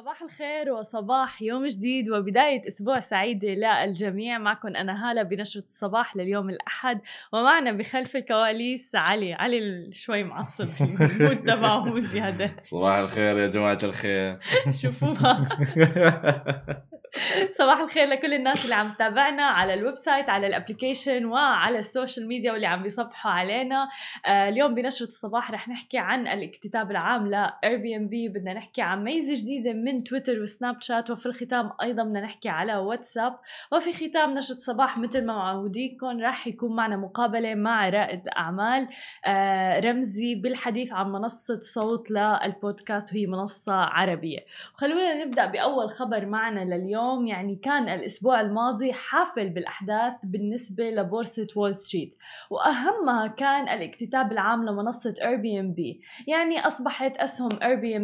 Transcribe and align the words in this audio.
صباح 0.00 0.22
الخير 0.22 0.72
وصباح 0.72 1.42
يوم 1.42 1.66
جديد 1.66 2.10
وبداية 2.10 2.68
أسبوع 2.68 3.00
سعيدة 3.00 3.48
للجميع. 3.48 4.38
معكم 4.38 4.68
أنا 4.68 5.10
هالة 5.10 5.22
بنشرة 5.22 5.60
الصباح 5.60 6.16
لليوم 6.16 6.50
الأحد 6.50 7.00
ومعنا 7.32 7.72
بخلف 7.72 8.16
الكواليس 8.16 8.96
علي. 8.96 9.32
علي 9.32 9.90
شوي 9.92 10.24
معصب 10.24 10.68
ال 10.80 10.91
mood 10.91 11.36
تبعه 11.36 11.84
مو 11.84 11.98
زيادة. 11.98 12.56
صباح 12.62 12.96
الخير 12.96 13.38
يا 13.38 13.46
جماعة 13.46 13.78
الخير. 13.82 14.38
شوفوها. 14.82 15.44
صباح 17.58 17.78
الخير 17.80 18.08
لكل 18.08 18.34
الناس 18.34 18.64
اللي 18.64 18.74
عم 18.74 18.92
تتابعنا 18.92 19.42
على 19.42 19.74
ال 19.74 19.96
website 19.96 20.30
على 20.30 20.46
ال 20.46 20.52
application 20.52 21.24
وعلى 21.24 21.78
ال 21.78 21.85
social 21.85 22.28
media 22.28 22.52
واللي 22.52 22.66
عم 22.66 22.78
بيصبحوا 22.78 23.30
علينا. 23.30 23.88
آه 24.26 24.48
اليوم 24.48 24.74
بنشرة 24.74 25.06
الصباح 25.06 25.50
رح 25.50 25.68
نحكي 25.68 25.98
عن 25.98 26.28
الاكتتاب 26.28 26.90
العام 26.90 27.26
ل 27.26 27.76
Airbnb 27.76 28.28
بدنا 28.28 28.52
نحكي 28.54 28.82
عن 28.82 29.04
ميزة 29.04 29.42
جديدة 29.42 29.72
من 29.72 30.04
تويتر 30.04 30.40
وسناب 30.42 30.82
شات 30.82 31.10
وفي 31.10 31.26
الختام 31.26 31.70
أيضا 31.82 32.02
بدنا 32.02 32.20
نحكي 32.20 32.48
على 32.48 32.76
واتساب 32.76 33.38
وفي 33.72 33.92
ختام 33.92 34.30
نشرة 34.30 34.54
الصباح 34.54 34.98
مثل 34.98 35.26
ما 35.26 35.34
معوديكم 35.34 36.20
رح 36.20 36.46
يكون 36.46 36.76
معنا 36.76 36.96
مقابلة 36.96 37.54
مع 37.54 37.88
رائد 37.88 38.28
أعمال. 38.28 38.88
آه 39.24 39.80
رمزي 39.80 40.34
بالحديث 40.34 40.92
عن 40.92 41.12
منصة 41.12 41.60
صوت 41.60 42.10
للبودكاست 42.10 43.12
وهي 43.12 43.26
منصة 43.26 43.72
عربية. 43.72 44.38
خلونا 44.74 45.24
نبدأ 45.24 45.46
بأول 45.46 45.90
خبر 45.90 46.26
معنا 46.26 46.60
لليوم. 46.60 46.99
اليوم 47.00 47.26
يعني 47.26 47.56
كان 47.56 47.88
الأسبوع 47.88 48.40
الماضي 48.40 48.92
حافل 48.92 49.50
بالأحداث 49.50 50.12
بالنسبة 50.22 50.90
لبورصة 50.90 51.46
وول 51.56 51.76
ستريت 51.76 52.14
وأهمها 52.50 53.26
كان 53.26 53.68
الاكتتاب 53.68 54.32
العام 54.32 54.64
لمنصة 54.64 55.14
بي 55.36 56.00
يعني 56.28 56.66
أصبحت 56.66 57.16
أسهم 57.16 57.58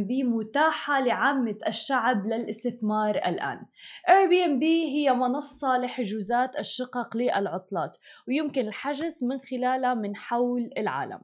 بي 0.07 0.25
متاحة 0.25 1.01
لعامة 1.01 1.57
الشعب 1.67 2.27
للاستثمار 2.27 3.15
الآن. 3.15 3.61
بي 4.59 4.85
هي 4.95 5.13
منصة 5.13 5.79
لحجوزات 5.79 6.59
الشقق 6.59 7.17
للعطلات 7.17 7.97
ويمكن 8.29 8.69
الحجز 8.69 9.25
من 9.25 9.39
خلالها 9.51 9.95
من 9.95 10.17
حول 10.17 10.71
العالم. 10.79 11.21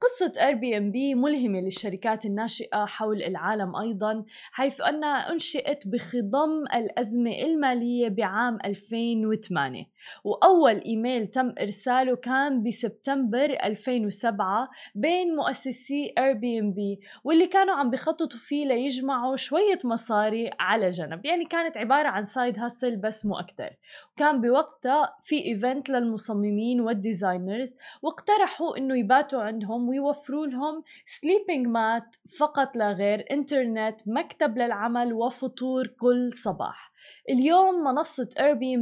قصة 0.00 0.32
بي 0.52 1.14
ملهمة 1.14 1.60
للشركات 1.60 2.24
الناشئة 2.24 2.84
حول 2.84 3.22
العالم 3.22 3.76
أيضا 3.76 4.24
حيث 4.52 4.80
أنها 4.80 5.32
أنشئت 5.32 5.86
بخضم 5.86 6.64
الأزمة 6.74 7.11
الأزمة 7.12 7.42
المالية 7.42 8.08
بعام 8.08 8.58
2008 8.64 9.86
وأول 10.24 10.78
إيميل 10.78 11.26
تم 11.26 11.54
إرساله 11.60 12.16
كان 12.16 12.62
بسبتمبر 12.62 13.44
2007 13.64 14.68
بين 14.94 15.36
مؤسسي 15.36 16.14
بي 16.42 17.00
واللي 17.24 17.46
كانوا 17.46 17.74
عم 17.74 17.90
بخططوا 17.90 18.38
فيه 18.38 18.66
ليجمعوا 18.66 19.36
شوية 19.36 19.78
مصاري 19.84 20.50
على 20.60 20.90
جنب. 20.90 21.26
يعني 21.26 21.44
كانت 21.44 21.76
عبارة 21.76 22.08
عن 22.08 22.24
side 22.24 22.58
hustle 22.58 22.96
بس 22.96 23.26
مو 23.26 23.38
أكتر. 23.38 23.70
وكان 24.12 24.40
بوقتها 24.40 25.16
في 25.24 25.44
event 25.44 25.90
للمصممين 25.90 26.80
وال 26.80 26.97
designers 26.97 27.74
واقترحوا 28.02 28.76
إنه 28.78 28.98
يباتوا 28.98 29.42
عندهم 29.42 29.88
ويوفروا 29.88 30.46
لهم 30.46 30.82
sleeping 31.06 31.66
mat 31.66 32.16
فقط 32.38 32.76
لا 32.76 32.92
غير 32.92 33.24
انترنت 33.30 33.96
مكتب 34.06 34.58
للعمل 34.58 35.12
وفطور 35.12 35.86
كل 35.86 36.32
صباح. 36.32 36.92
اليوم 37.30 37.84
منصة 37.84 38.28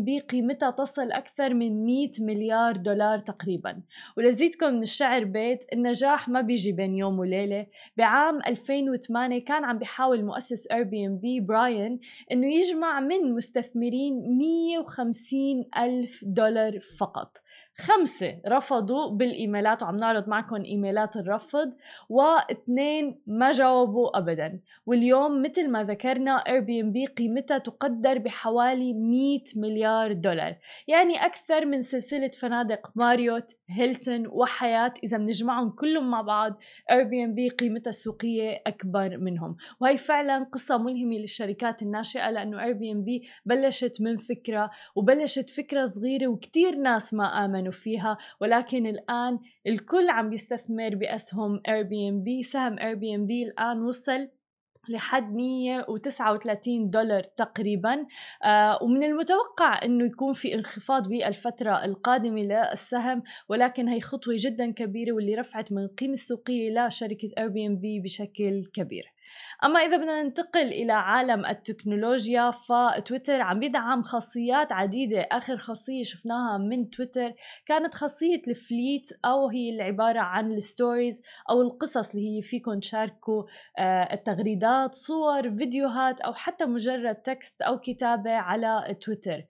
بي 0.04 0.20
قيمتها 0.20 0.70
تصل 0.70 1.12
أكثر 1.12 1.54
من 1.54 1.84
100 1.84 2.10
مليار 2.20 2.76
دولار 2.76 3.18
تقريبا. 3.18 3.82
ولزيدكم 4.16 4.74
من 4.74 4.82
الشعر 4.82 5.24
بيت 5.24 5.58
النجاح 5.72 6.28
ما 6.28 6.40
بيجي 6.40 6.72
بين 6.72 6.94
يوم 6.94 7.18
وليلة. 7.18 7.66
بعام 7.96 8.38
2008 8.46 9.44
كان 9.44 9.64
عم 9.64 9.78
بيحاول 9.78 10.24
مؤسس 10.24 10.68
بي 11.22 11.40
براين 11.40 12.00
إنه 12.32 12.54
يجمع 12.54 13.00
من 13.00 13.34
مستثمرين 13.34 14.38
150 14.38 15.64
ألف 15.78 16.24
دولار 16.26 16.80
فقط. 16.98 17.36
خمسة 17.80 18.36
رفضوا 18.46 19.10
بالإيميلات 19.10 19.82
وعم 19.82 19.96
نعرض 19.96 20.28
معكم 20.28 20.64
إيميلات 20.64 21.16
الرفض. 21.16 21.72
واثنين 22.08 23.20
ما 23.26 23.52
جاوبوا 23.52 24.18
أبدا. 24.18 24.60
واليوم 24.86 25.42
مثل 25.42 25.70
ما 25.70 25.84
ذكرنا 25.84 26.44
بي 26.58 27.06
قيمتها 27.06 27.58
تقدر 27.58 28.18
بحوالي 28.18 28.92
100 28.92 29.40
مليار 29.56 30.12
دولار. 30.12 30.56
يعني 30.88 31.26
أكثر 31.26 31.66
من 31.66 31.82
سلسلة 31.82 32.28
فنادق 32.28 32.90
ماريوت 32.94 33.50
هيلتون 33.70 34.26
وحياة 34.26 34.94
إذا 35.04 35.16
بنجمعهم 35.16 35.70
كلهم 35.70 36.10
مع 36.10 36.20
بعض 36.20 36.58
بي 37.34 37.48
قيمتها 37.48 37.90
السوقية 37.90 38.62
أكبر 38.66 39.16
منهم. 39.16 39.56
وهي 39.80 39.96
فعلا 39.96 40.46
قصة 40.52 40.78
ملهمة 40.78 41.16
للشركات 41.16 41.82
الناشئة 41.82 42.30
لأنه 42.30 42.58
بي 43.04 43.22
بلشت 43.46 44.00
من 44.00 44.16
فكرة 44.16 44.70
وبلشت 44.96 45.50
فكرة 45.50 45.86
صغيرة 45.86 46.26
وكتير 46.26 46.76
ناس 46.76 47.14
ما 47.14 47.44
آمنوا 47.44 47.72
فيها. 47.72 48.18
ولكن 48.40 48.86
الآن 48.86 49.38
الكل 49.66 50.10
عم 50.10 50.30
بيستثمر 50.30 50.94
بأسهم 50.94 51.60
بي 52.24 52.42
سهم 52.42 52.78
بي 53.26 53.42
الآن 53.42 53.82
وصل 53.82 54.28
لحد 54.88 55.34
139 55.34 56.90
دولار 56.90 57.22
تقريبا. 57.22 58.06
آه 58.44 58.82
ومن 58.82 59.04
المتوقع 59.04 59.84
إنه 59.84 60.04
يكون 60.04 60.32
في 60.32 60.54
انخفاض 60.54 61.08
بالفترة 61.08 61.84
القادمة 61.84 62.40
للسهم 62.40 63.22
ولكن 63.48 63.88
هي 63.88 64.00
خطوة 64.00 64.34
جدا 64.38 64.72
كبيرة 64.72 65.12
واللي 65.12 65.34
رفعت 65.34 65.72
من 65.72 65.82
القيمة 65.84 66.12
السوقية 66.12 66.86
لشركه 66.86 67.46
بي 67.68 68.00
بشكل 68.00 68.64
كبير. 68.74 69.12
أما 69.64 69.80
إذا 69.80 69.96
بدنا 69.96 70.22
ننتقل 70.22 70.66
إلى 70.66 70.92
عالم 70.92 71.46
التكنولوجيا 71.46 72.50
فتويتر 72.50 73.40
عم 73.40 73.58
بيدعم 73.58 74.02
خاصيات 74.02 74.72
عديدة. 74.72 75.20
آخر 75.20 75.56
خاصية 75.56 76.02
شفناها 76.02 76.58
من 76.58 76.90
تويتر 76.90 77.32
كانت 77.66 77.94
خاصية 77.94 78.42
ال 78.48 78.58
Fleet 78.58 79.08
أو 79.24 79.48
هي 79.48 79.70
العبارة 79.70 80.20
عن 80.20 80.52
ال 80.52 80.61
stories 80.61 81.22
أو 81.50 81.62
القصص 81.62 82.14
اللي 82.14 82.38
هي 82.38 82.42
فيكم 82.42 82.80
تشاركوا 82.80 83.42
آه، 83.78 84.14
التغريدات 84.14 84.94
صور 84.94 85.42
فيديوهات 85.42 86.20
أو 86.20 86.34
حتى 86.34 86.64
مجرد 86.64 87.14
text 87.14 87.62
أو 87.62 87.78
كتابة 87.78 88.30
على 88.30 88.96
تويتر. 89.00 89.42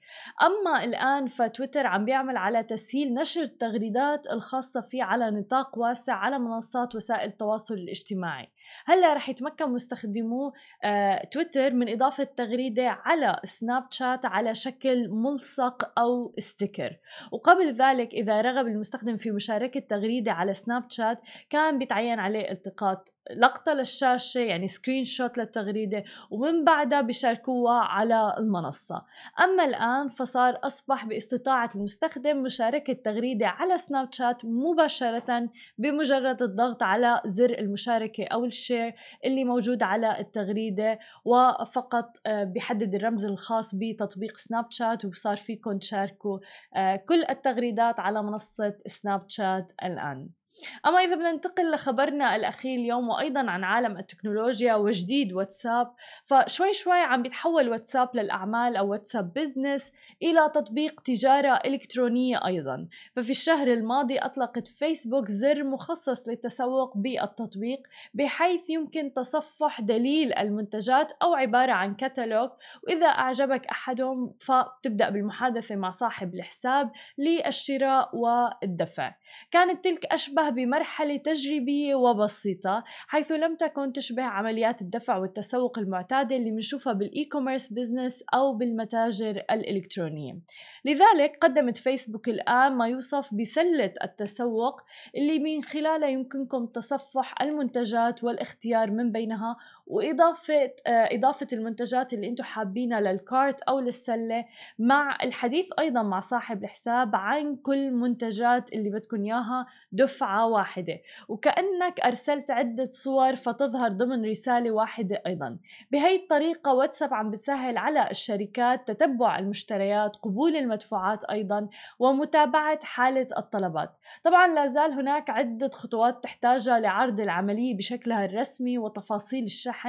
أما 0.42 0.84
الآن 0.84 1.26
فتويتر 1.26 1.86
عم 1.86 2.04
بيعمل 2.04 2.36
على 2.36 2.62
تسهيل 2.62 3.14
نشر 3.14 3.42
التغريدات 3.42 4.26
الخاصة 4.26 4.80
فيه 4.80 5.02
على 5.02 5.30
نطاق 5.30 5.78
واسع 5.78 6.14
على 6.14 6.38
منصات 6.38 6.94
وسائل 6.94 7.28
التواصل 7.28 7.74
الاجتماعي. 7.74 8.48
هلأ 8.86 9.14
رح 9.14 9.28
يتمكن 9.28 9.70
مستخدمو 9.70 10.52
آه، 10.84 11.24
تويتر 11.24 11.74
من 11.74 11.88
إضافة 11.88 12.24
تغريدة 12.24 12.88
على 12.88 13.40
سناب 13.44 13.86
شات 13.90 14.26
على 14.26 14.54
شكل 14.54 15.08
ملصق 15.08 15.98
أو 15.98 16.34
sticker. 16.38 16.96
وقبل 17.32 17.74
ذلك 17.74 18.08
إذا 18.14 18.40
رغب 18.40 18.66
المستخدم 18.66 19.16
في 19.16 19.30
مشاركة 19.30 19.80
تغريدة 19.80 20.32
على 20.32 20.54
سناب 20.54 20.90
شات 20.90 21.20
كان 21.50 21.78
بيتعين 21.78 22.18
عليه 22.18 22.50
التقاط 22.50 23.08
لقطة 23.36 23.72
للشاشة 23.72 24.38
يعني 24.38 24.68
screenshot 24.68 25.38
للتغريدة 25.38 26.04
ومن 26.30 26.64
بعدها 26.64 27.00
بيشاركوها 27.00 27.80
على 27.80 28.34
المنصة. 28.38 29.02
أما 29.40 29.64
الآن 29.64 30.08
فصار 30.08 30.58
أصبح 30.64 31.04
باستطاعة 31.04 31.70
المستخدم 31.74 32.42
مشاركة 32.42 32.92
تغريدة 32.92 33.46
على 33.46 33.78
سناب 33.78 34.12
شات 34.12 34.44
مباشرة 34.44 35.48
بمجرد 35.78 36.42
الضغط 36.42 36.82
على 36.82 37.20
زر 37.26 37.50
المشاركة 37.58 38.24
أو 38.24 38.44
الشير 38.44 38.94
اللي 39.24 39.44
موجود 39.44 39.82
على 39.82 40.20
التغريدة 40.20 40.98
وفقط 41.24 42.16
آه، 42.26 42.44
بيحدد 42.44 42.94
الرمز 42.94 43.24
الخاص 43.24 43.74
بتطبيق 43.74 44.36
سناب 44.36 44.66
شات 44.70 45.04
وصار 45.04 45.36
فيكم 45.36 45.78
تشاركوا 45.78 46.38
آه، 46.76 46.96
كل 46.96 47.24
التغريدات 47.30 48.00
على 48.00 48.22
منصة 48.22 48.74
سناب 48.86 49.24
شات 49.28 49.72
الآن. 49.82 50.39
أما 50.86 50.98
إذا 50.98 51.14
بدنا 51.14 51.32
ننتقل 51.32 51.70
لخبرنا 51.70 52.36
الأخير 52.36 52.78
اليوم 52.78 53.08
وأيضا 53.08 53.40
عن 53.50 53.64
عالم 53.64 53.98
التكنولوجيا 53.98 54.74
وجديد 54.74 55.32
واتساب 55.32 55.92
فشوي 56.26 56.72
شوي 56.72 56.98
عم 56.98 57.22
بيتحول 57.22 57.68
واتساب 57.68 58.08
للأعمال 58.14 58.76
أو 58.76 58.90
واتساب 58.90 59.32
business 59.32 59.92
إلى 60.22 60.50
تطبيق 60.54 61.00
تجارة 61.00 61.60
إلكترونية 61.64 62.46
أيضا. 62.46 62.88
ففي 63.16 63.30
الشهر 63.30 63.72
الماضي 63.72 64.18
أطلقت 64.18 64.68
فيسبوك 64.68 65.28
زر 65.28 65.64
مخصص 65.64 66.28
للتسوق 66.28 66.96
بالتطبيق 66.96 67.80
بحيث 68.14 68.70
يمكن 68.70 69.12
تصفح 69.14 69.80
دليل 69.80 70.32
المنتجات 70.32 71.12
أو 71.22 71.34
عبارة 71.34 71.72
عن 71.72 71.94
كتالوج 71.94 72.50
وإذا 72.82 73.06
أعجبك 73.06 73.66
أحدهم 73.66 74.34
فتبدأ 74.40 75.10
بالمحادثة 75.10 75.76
مع 75.76 75.90
صاحب 75.90 76.34
الحساب 76.34 76.92
للشراء 77.18 78.16
والدفع. 78.16 79.14
كانت 79.50 79.84
تلك 79.84 80.06
أشبه 80.06 80.49
بمرحلة 80.50 81.16
تجريبية 81.16 81.94
وبسيطة 81.94 82.84
حيث 82.86 83.32
لم 83.32 83.56
تكن 83.56 83.92
تشبه 83.92 84.22
عمليات 84.22 84.82
الدفع 84.82 85.16
والتسوق 85.16 85.78
المعتادة 85.78 86.36
اللي 86.36 86.50
بنشوفها 86.50 86.92
بال 86.92 87.24
e-commerce 87.24 87.72
business 87.72 88.24
أو 88.34 88.54
بالمتاجر 88.54 89.42
الإلكترونية. 89.50 90.38
لذلك 90.84 91.38
قدمت 91.42 91.76
فيسبوك 91.76 92.28
الآن 92.28 92.72
ما 92.72 92.88
يوصف 92.88 93.34
بسلة 93.34 93.94
التسوق 94.04 94.80
اللي 95.16 95.38
من 95.38 95.62
خلالها 95.62 96.08
يمكنكم 96.08 96.66
تصفح 96.66 97.34
المنتجات 97.42 98.24
والاختيار 98.24 98.90
من 98.90 99.12
بينها 99.12 99.56
وإضافة 99.90 100.70
آه، 100.86 101.08
إضافة 101.12 101.46
المنتجات 101.52 102.12
اللي 102.12 102.28
أنتم 102.28 102.44
حابينها 102.44 103.00
للكارت 103.00 103.62
أو 103.62 103.80
للسلة 103.80 104.44
مع 104.78 105.18
الحديث 105.22 105.66
أيضا 105.78 106.02
مع 106.02 106.20
صاحب 106.20 106.64
الحساب 106.64 107.16
عن 107.16 107.56
كل 107.56 107.90
منتجات 107.90 108.72
اللي 108.72 108.90
بدكم 108.90 109.24
إياها 109.24 109.66
دفعة 109.92 110.46
واحدة. 110.46 111.00
وكأنك 111.28 112.00
أرسلت 112.00 112.50
عدة 112.50 112.88
صور 112.90 113.36
فتظهر 113.36 113.88
ضمن 113.88 114.24
رسالة 114.24 114.70
واحدة 114.70 115.22
أيضا. 115.26 115.58
بهي 115.90 116.16
الطريقة 116.16 116.74
واتساب 116.74 117.14
عم 117.14 117.30
بتسهل 117.30 117.78
على 117.78 118.10
الشركات 118.10 118.88
تتبع 118.88 119.38
المشتريات 119.38 120.16
قبول 120.16 120.56
المدفوعات 120.56 121.24
أيضا 121.24 121.68
ومتابعة 121.98 122.78
حالة 122.82 123.28
الطلبات. 123.38 123.90
طبعا 124.24 124.54
لا 124.54 124.66
زال 124.66 124.92
هناك 124.92 125.30
عدة 125.30 125.68
خطوات 125.68 126.24
تحتاجها 126.24 126.78
لعرض 126.80 127.20
العملية 127.20 127.76
بشكلها 127.76 128.24
الرسمي 128.24 128.78
وتفاصيل 128.78 129.44
الشحن 129.44 129.79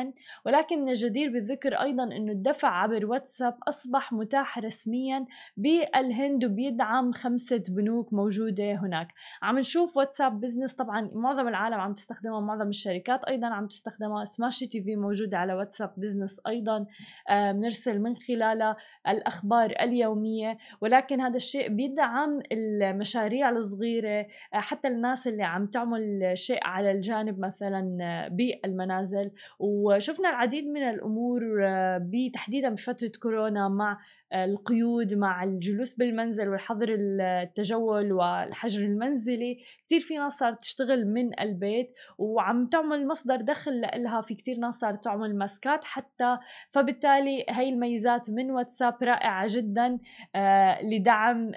ولكن 0.45 0.81
من 0.81 0.89
الجدير 0.89 1.31
بالذكر 1.31 1.73
أيضا 1.73 2.03
أنه 2.03 2.31
الدفع 2.31 2.67
عبر 2.67 3.05
واتساب 3.05 3.57
أصبح 3.67 4.13
متاح 4.13 4.59
رسميا 4.59 5.25
بالهند 5.57 6.45
وبيدعم 6.45 7.11
خمسة 7.13 7.63
بنوك 7.69 8.13
موجودة 8.13 8.73
هناك. 8.73 9.07
عم 9.41 9.59
نشوف 9.59 9.97
واتساب 9.97 10.41
business 10.41 10.73
طبعا 10.75 11.11
معظم 11.13 11.47
العالم 11.47 11.75
عم 11.75 11.93
تستخدمها 11.93 12.39
معظم 12.39 12.67
الشركات 12.67 13.23
أيضا 13.23 13.47
عم 13.47 13.67
تستخدمها 13.67 14.25
سماشي 14.25 14.67
TV 14.67 14.95
موجودة 14.95 15.37
على 15.37 15.53
واتساب 15.53 15.93
business 15.97 16.41
أيضا 16.47 16.85
بنرسل 17.29 17.99
من 17.99 18.15
خلالها 18.15 18.77
الأخبار 19.07 19.73
اليومية. 19.81 20.57
ولكن 20.81 21.21
هذا 21.21 21.35
الشيء 21.35 21.69
بيدعم 21.69 22.39
المشاريع 22.51 23.49
الصغيرة 23.49 24.27
حتى 24.51 24.87
الناس 24.87 25.27
اللي 25.27 25.43
عم 25.43 25.65
تعمل 25.67 26.31
شيء 26.33 26.59
على 26.63 26.91
الجانب 26.91 27.39
مثلا 27.39 27.81
بالمنازل. 28.31 29.31
وشفنا 29.81 30.29
العديد 30.29 30.65
من 30.67 30.81
الأمور 30.81 31.41
تحديدا 32.33 32.69
بفترة 32.69 33.11
كورونا 33.21 33.67
مع 33.69 33.99
القيود 34.33 35.13
مع 35.13 35.43
الجلوس 35.43 35.93
بالمنزل 35.93 36.49
والحظر 36.49 36.95
التجول 36.99 38.11
والحجر 38.11 38.81
المنزلي. 38.81 39.57
كتير 39.85 39.99
في 39.99 40.17
ناس 40.17 40.33
صارت 40.33 40.61
تشتغل 40.61 41.07
من 41.07 41.39
البيت 41.39 41.93
وعم 42.17 42.65
تعمل 42.65 43.07
مصدر 43.07 43.35
دخل 43.35 43.81
لها 43.95 44.21
في 44.21 44.35
كتير 44.35 44.57
ناس 44.57 44.75
صارت 44.75 45.03
تعمل 45.03 45.35
ماسكات 45.35 45.83
حتى. 45.83 46.37
فبالتالي 46.71 47.45
هاي 47.49 47.69
الميزات 47.69 48.29
من 48.29 48.51
واتساب 48.51 49.03
رائعة 49.03 49.47
جدا 49.49 49.99
آه، 50.35 50.83
لدعم 50.83 51.51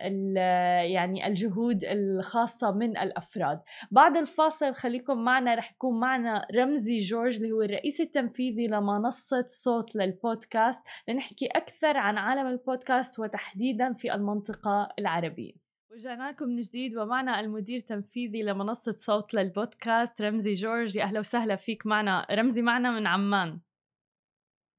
يعني 0.93 1.27
الجهود 1.27 1.85
الخاصة 1.85 2.71
من 2.71 2.99
الأفراد. 2.99 3.61
بعد 3.91 4.17
الفاصل 4.17 4.75
خليكم 4.75 5.25
معنا 5.25 5.55
رح 5.55 5.73
يكون 5.73 6.01
معنا 6.01 6.47
رمزي 6.55 6.99
جورج 6.99 7.37
اللي 7.37 7.53
هو 7.53 7.63
الرئيس 7.63 8.01
التنفيذي 8.01 8.67
لمنصة 8.67 9.45
صوت 9.47 9.97
للبودكاست 9.97 10.85
لنحكي 11.09 11.47
أكثر 11.47 11.97
عن 11.97 12.19
عالم 12.19 12.47
البودكاست 12.69 13.19
وتحديدا 13.19 13.93
في 13.93 14.15
المنطقة 14.15 14.89
العربية. 14.99 15.53
ورجعنا 15.91 16.31
لكم 16.31 16.49
من 16.49 16.61
جديد 16.61 16.97
ومعنا 16.97 17.41
المدير 17.41 17.77
التنفيذي 17.77 18.43
لمنصة 18.43 18.95
صوت 18.97 19.35
للبودكاست 19.35 20.23
رمزي 20.23 20.53
جورج. 20.53 20.99
أهلا 20.99 21.21
وسهلا 21.21 21.57
فيك 21.57 21.87
معنا. 21.87 22.27
رمزي 22.31 22.63
معنا 22.63 22.91
من 22.91 23.07
عمان. 23.07 23.61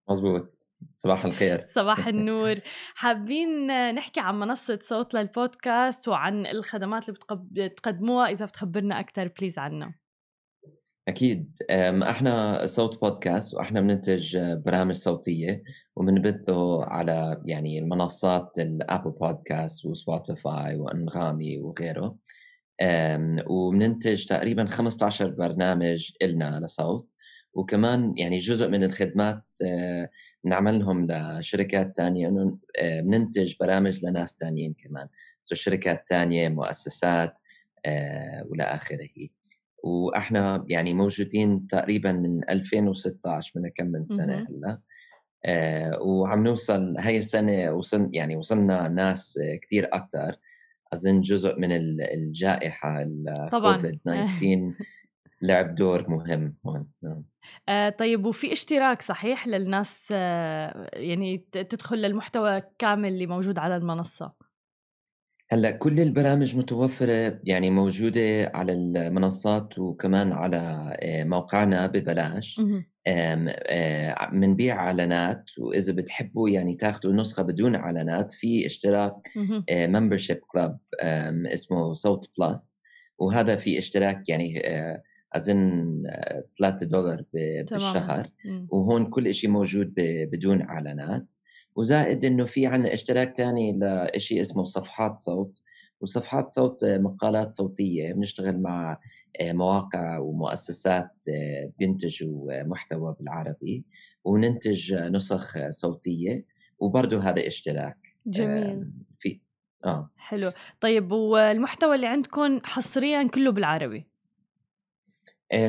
مزبوط 0.09 0.67
صباح 0.95 1.25
الخير. 1.25 1.65
صباح 1.65 2.07
النور. 2.13 2.55
حابين 2.95 3.67
نحكي 3.95 4.19
عن 4.19 4.39
منصة 4.39 4.79
صوت 4.81 5.13
للبودكاست 5.13 6.07
وعن 6.07 6.45
الخدمات 6.45 7.09
اللي 7.09 7.19
بتقدموها؟ 7.69 8.27
إذا 8.27 8.45
بتخبرنا 8.45 8.99
أكثر 8.99 9.27
please 9.39 9.59
عنها. 9.59 9.95
أكيد. 11.07 11.57
إحنا 12.03 12.65
صوت 12.65 13.01
بودكاست 13.01 13.53
وإحنا 13.53 13.81
بننتج 13.81 14.37
برامج 14.37 14.95
صوتية 14.95 15.63
وبنبثه 15.95 16.83
على 16.83 17.41
يعني 17.45 17.79
المنصات 17.79 18.59
ال 18.59 18.68
Apple 18.68 19.11
Podcasts 19.11 19.85
وسبوتيفاي 19.85 20.75
وأنغامي 20.75 21.59
وغيره. 21.59 22.15
وبننتج 23.47 24.25
تقريبا 24.25 24.65
15 24.65 25.29
برنامج 25.29 26.11
إلنا 26.21 26.59
لصوت 26.63 27.15
وكمان 27.53 28.13
يعني 28.17 28.37
جزء 28.37 28.69
من 28.69 28.83
الخدمات 28.83 29.43
نعملهم 30.43 31.07
لشركات 31.11 31.95
تانية. 31.95 32.27
إنه 32.27 32.57
بننتج 32.81 33.53
برامج 33.59 34.05
لناس 34.05 34.35
تانيين 34.35 34.73
كمان. 34.73 35.07
شركات 35.53 36.07
تانية 36.07 36.49
مؤسسات 36.49 37.39
وإلى 38.45 38.63
آخره. 38.63 39.09
وإحنا 39.85 40.65
يعني 40.67 40.93
موجودين 40.93 41.67
تقريبا 41.67 42.11
من 42.11 42.49
2016 42.49 43.51
من 43.55 43.69
كم 43.69 43.85
من 43.85 44.05
سنة 44.05 44.47
هلأ. 44.49 44.79
آه 45.45 46.01
وعم 46.01 46.43
نوصل 46.43 46.97
هاي 46.97 47.17
السنة 47.17 47.71
وصل 47.71 48.09
يعني 48.13 48.35
وصلنا 48.35 48.87
ناس 48.87 49.39
كثير 49.61 49.89
أكثر 49.93 50.35
أظن 50.93 51.21
جزء 51.21 51.59
من 51.59 51.71
الجائحة 52.01 53.01
الكوفيد 53.01 53.99
19 54.05 54.73
لعب 55.41 55.75
دور 55.75 56.09
مهم. 56.09 56.53
هون 56.65 56.87
نعم. 57.03 57.23
آه 57.69 57.89
طيب 57.89 58.25
وفي 58.25 58.53
اشتراك 58.53 59.01
صحيح 59.01 59.47
للناس 59.47 60.09
آه 60.11 60.89
يعني 60.93 61.45
تدخل 61.51 61.97
للمحتوى 61.97 62.61
كامل 62.79 63.09
اللي 63.09 63.27
موجود 63.27 63.59
على 63.59 63.75
المنصة؟ 63.75 64.44
هلأ 65.49 65.71
كل 65.71 65.99
البرامج 65.99 66.55
متوفرة 66.55 67.39
يعني 67.43 67.69
موجودة 67.69 68.51
على 68.53 68.73
المنصات 68.73 69.79
وكمان 69.79 70.31
على 70.31 70.57
آه، 71.01 71.23
موقعنا 71.23 71.87
ببلاش. 71.87 72.61
بنبيع 74.31 74.75
إعلانات 74.75 75.43
وإذا 75.59 75.93
بتحبوا 75.93 76.49
يعني 76.49 76.73
تاخذوا 76.75 77.13
نسخة 77.13 77.43
بدون 77.43 77.75
إعلانات 77.75 78.31
في 78.31 78.65
اشتراك 78.65 79.31
membership 79.71 80.37
club 80.47 80.79
اسمه 81.53 81.93
صوت 81.93 82.29
بلس. 82.39 82.79
وهذا 83.17 83.55
في 83.55 83.77
اشتراك 83.77 84.29
يعني 84.29 84.61
اظن 85.33 86.03
3 86.59 86.83
دولار 86.83 87.23
بالشهر. 87.33 88.29
وهون 88.69 89.05
كل 89.05 89.33
شيء 89.33 89.49
موجود 89.49 89.93
بدون 90.31 90.61
إعلانات. 90.61 91.35
وزائد 91.75 92.25
إنه 92.25 92.45
في 92.45 92.67
عندنا 92.67 92.93
اشتراك 92.93 93.37
ثاني 93.37 93.79
لشيء 94.15 94.39
اسمه 94.41 94.63
صفحات 94.63 95.17
صوت 95.19 95.61
وصفحات 96.01 96.49
صوت 96.49 96.85
مقالات 96.85 97.51
صوتية 97.51 98.13
بنشتغل 98.13 98.61
مع 98.61 98.99
آه، 99.41 99.51
مواقع 99.53 100.17
ومؤسسات 100.17 101.11
آه، 101.29 101.71
بينتجوا 101.79 102.63
محتوى 102.63 103.15
بالعربي 103.19 103.85
وننتج 104.23 104.93
نسخ 104.93 105.69
صوتية 105.69 106.45
وبرضه 106.79 107.19
هذا 107.19 107.47
اشتراك. 107.47 107.97
جميل. 108.27 108.91
في 109.19 109.39
آه. 109.85 110.09
حلو. 110.17 110.51
طيب 110.81 111.11
والمحتوى 111.11 111.95
اللي 111.95 112.07
عندكم 112.07 112.59
حصريا 112.63 113.27
كله 113.27 113.51
بالعربي؟ 113.51 113.97
آه، 113.97 114.14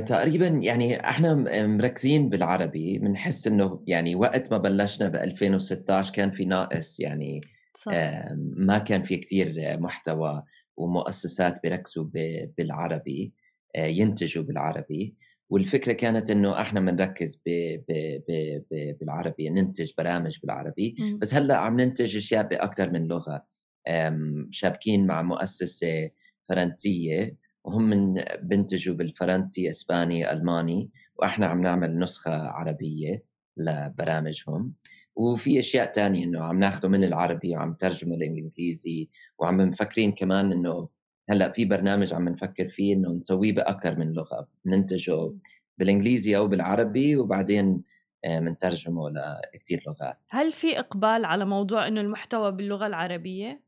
تقريبا 0.07 0.47
يعني 0.47 1.01
إحنا 1.01 1.35
مركزين 1.67 2.29
بالعربي 2.29 2.99
بنحس 2.99 3.47
إنه 3.47 3.83
يعني 3.87 4.15
وقت 4.15 4.53
ما 4.53 4.59
بلشنا 4.59 5.09
ب 5.09 5.17
2016 5.17 6.15
كان 6.15 6.31
في 6.31 6.45
ناقص 6.45 7.01
يعني 7.01 7.41
صح. 7.79 7.93
ما 8.57 8.79
كان 8.79 9.03
في 9.03 9.17
كثير 9.17 9.55
محتوى 9.81 10.43
ومؤسسات 10.77 11.63
بيركزوا 11.63 12.05
بالعربي 12.59 13.33
آه، 13.77 13.87
ينتجوا 13.87 14.43
بالعربي 14.45 15.17
والفكرة 15.51 15.93
كانت 15.93 16.31
إنه 16.31 16.61
إحنا 16.61 16.81
بنركز 16.81 17.43
بالعربي 19.01 19.51
ننتج 19.51 19.93
برامج 19.99 20.39
بالعربي 20.43 20.97
م. 20.99 21.19
بس 21.19 21.35
هلأ 21.35 21.57
عم 21.57 21.81
ننتج 21.81 22.17
أشياء 22.17 22.49
باكثر 22.49 22.91
من 22.91 23.07
لغة 23.07 23.47
شابكين 24.51 25.07
مع 25.07 25.23
مؤسسة 25.23 26.11
فرنسية 26.49 27.37
وهم 27.67 28.15
بنتجوا 28.43 28.95
بالفرنسي 28.95 29.69
إسباني 29.69 30.33
ألماني 30.33 30.91
وإحنا 31.17 31.47
عم 31.47 31.61
نعمل 31.61 31.99
نسخة 31.99 32.33
عربية 32.33 33.25
لبرامجهم. 33.57 34.73
وفي 35.17 35.59
أشياء 35.59 35.93
تانية 35.93 36.25
إنه 36.25 36.45
عم 36.45 36.59
ناخذه 36.59 36.89
من 36.89 37.05
العربي 37.05 37.57
وعم 37.57 37.75
ترجمه 37.75 38.17
للانجليزي 38.17 39.09
وعم 39.39 39.57
مفكرين 39.57 40.13
كمان 40.13 40.53
إنه 40.53 40.89
هلأ 41.31 41.53
في 41.53 41.65
برنامج 41.65 42.15
عم 42.15 42.29
نفكر 42.29 42.69
فيه 42.69 42.95
إنه 42.95 43.09
نسويه 43.09 43.53
باكثر 43.53 43.99
من 43.99 44.13
لغة 44.13 44.49
ننتجه 44.67 45.33
بالإنجليزي 45.79 46.37
أو 46.37 46.49
بالعربي 46.49 47.17
وبعدين 47.17 47.83
بنترجمه 48.27 49.11
لكثير 49.55 49.83
لغات. 49.87 50.27
هل 50.31 50.53
في 50.53 50.79
إقبال 50.79 51.25
على 51.25 51.45
موضوع 51.45 51.89
إنه 51.89 52.01
المحتوى 52.01 52.53
باللغة 52.53 52.87
العربية؟ 52.87 53.66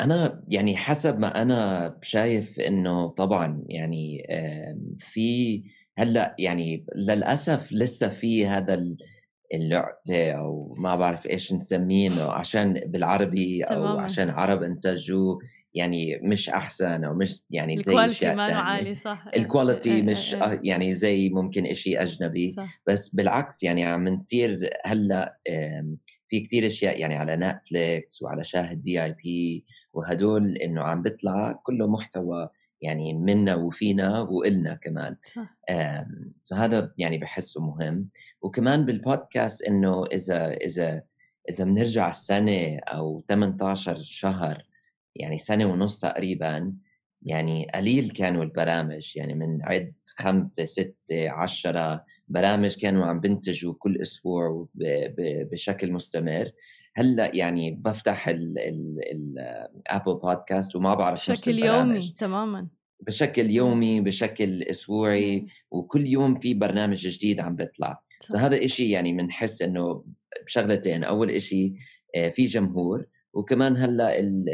أنا 0.00 0.44
يعني 0.48 0.76
حسب 0.76 1.18
ما 1.18 1.42
أنا 1.42 1.98
شايف 2.02 2.60
إنه 2.60 3.08
طبعًا 3.08 3.64
يعني 3.68 4.26
في 5.00 5.62
هلأ 5.98 6.36
يعني 6.38 6.86
للأسف 6.96 7.72
لسه 7.72 8.08
في 8.08 8.46
هذا 8.46 8.74
ال 8.74 8.96
العقدة 9.54 10.32
أو 10.32 10.74
ما 10.78 10.96
بعرف 10.96 11.26
إيش 11.26 11.52
نسميه 11.54 12.22
عشان 12.22 12.72
بالعربي 12.86 13.64
أو 13.64 13.74
تمامًا. 13.74 14.00
عشان 14.02 14.30
عرب 14.30 14.62
إنتجوه 14.62 15.38
يعني 15.74 16.20
مش 16.22 16.50
أحسن 16.50 17.04
أو 17.04 17.14
مش 17.14 17.42
يعني 17.50 17.76
زي 17.76 17.92
مانو 18.34 18.46
تانية. 18.46 18.60
عالي 18.60 18.94
صح، 18.94 19.26
إيه، 19.34 19.42
إيه، 19.86 20.02
مش 20.02 20.34
إيه، 20.34 20.40
إيه، 20.42 20.54
أ 20.54 20.60
يعني 20.64 20.92
زي 20.92 21.28
ممكن 21.28 21.66
إشي 21.66 21.98
أجنبي، 22.02 22.52
صح، 22.56 22.80
بس 22.86 23.08
بالعكس 23.14 23.62
يعني 23.62 23.84
عم 23.84 24.08
نصير 24.08 24.70
آمم، 25.50 25.98
في 26.28 26.40
كتير 26.40 26.66
أشياء 26.66 27.00
يعني 27.00 27.16
على 27.16 27.36
Netflix 27.36 28.22
وعلى 28.22 28.44
شاهد 28.44 28.82
VIP 28.88 29.26
وهدول 29.92 30.56
إنه 30.56 30.82
عم 30.82 31.02
بيطلع 31.02 31.52
كلّه 31.62 31.86
محتوى 31.88 32.48
يعني 32.82 33.14
مِنّا 33.14 33.54
وفينا 33.54 34.20
وإلنا 34.20 34.74
كمان. 34.74 35.16
صح، 35.24 35.56
فهذا 36.50 36.92
يعني 36.98 37.18
باحسّه 37.18 37.60
مهم، 37.60 38.08
وكمان 38.42 38.86
بالpodcast 38.86 39.68
إنه 39.68 40.04
إذا 40.06 40.52
إذا 40.52 41.02
إذا 41.50 41.64
بنرجع 41.64 42.10
السنة 42.10 42.78
أو 42.78 43.20
18 43.28 43.96
شهر، 43.96 44.62
يعني 45.16 45.38
سنة 45.38 45.64
ونُص 45.64 45.98
تقريبًا، 45.98 46.72
يعني 47.22 47.68
قليل 47.74 48.10
كانوا 48.10 48.44
البرامج، 48.44 49.16
يعني 49.16 49.34
بنعد 49.34 49.92
5، 50.18 50.64
6، 50.64 50.94
10 51.12 52.04
برامج 52.28 52.76
كانوا 52.76 53.06
عم 53.06 53.20
بينتجوا 53.20 53.74
كل 53.78 54.00
أسبوع 54.00 54.68
بشكل 55.52 55.92
مستمر، 55.92 56.50
هلأ 56.96 57.36
يعني 57.36 57.70
بافتح 57.70 58.28
ال 58.28 58.58
ال 58.58 58.96
الApple 59.88 60.20
podcast 60.26 60.76
وما 60.76 60.94
باعرف 60.94 61.30
نُص 61.30 61.48
بشكل. 61.48 61.58
يومي 61.58 62.14
تمامًا، 62.18 62.68
بشكل 63.06 63.50
يومي، 63.50 64.00
بشكل 64.00 64.62
أسبوعي، 64.62 65.36
إمم، 65.36 65.46
وكل 65.70 66.06
يوم 66.06 66.38
في 66.40 66.54
برنامج 66.54 67.08
جديد 67.08 67.40
عم 67.40 67.56
بيطلع، 67.56 68.02
فهذا 68.32 68.64
إشي 68.64 68.90
يعني 68.90 69.12
بنحس 69.12 69.62
إنه 69.62 70.04
بشغلتين، 70.46 71.04
أول 71.04 71.30
إشي 71.30 71.74
آآ 72.16 72.30
في 72.30 72.44
جمهور، 72.44 73.06
وكمان 73.32 73.76
ال 73.76 74.48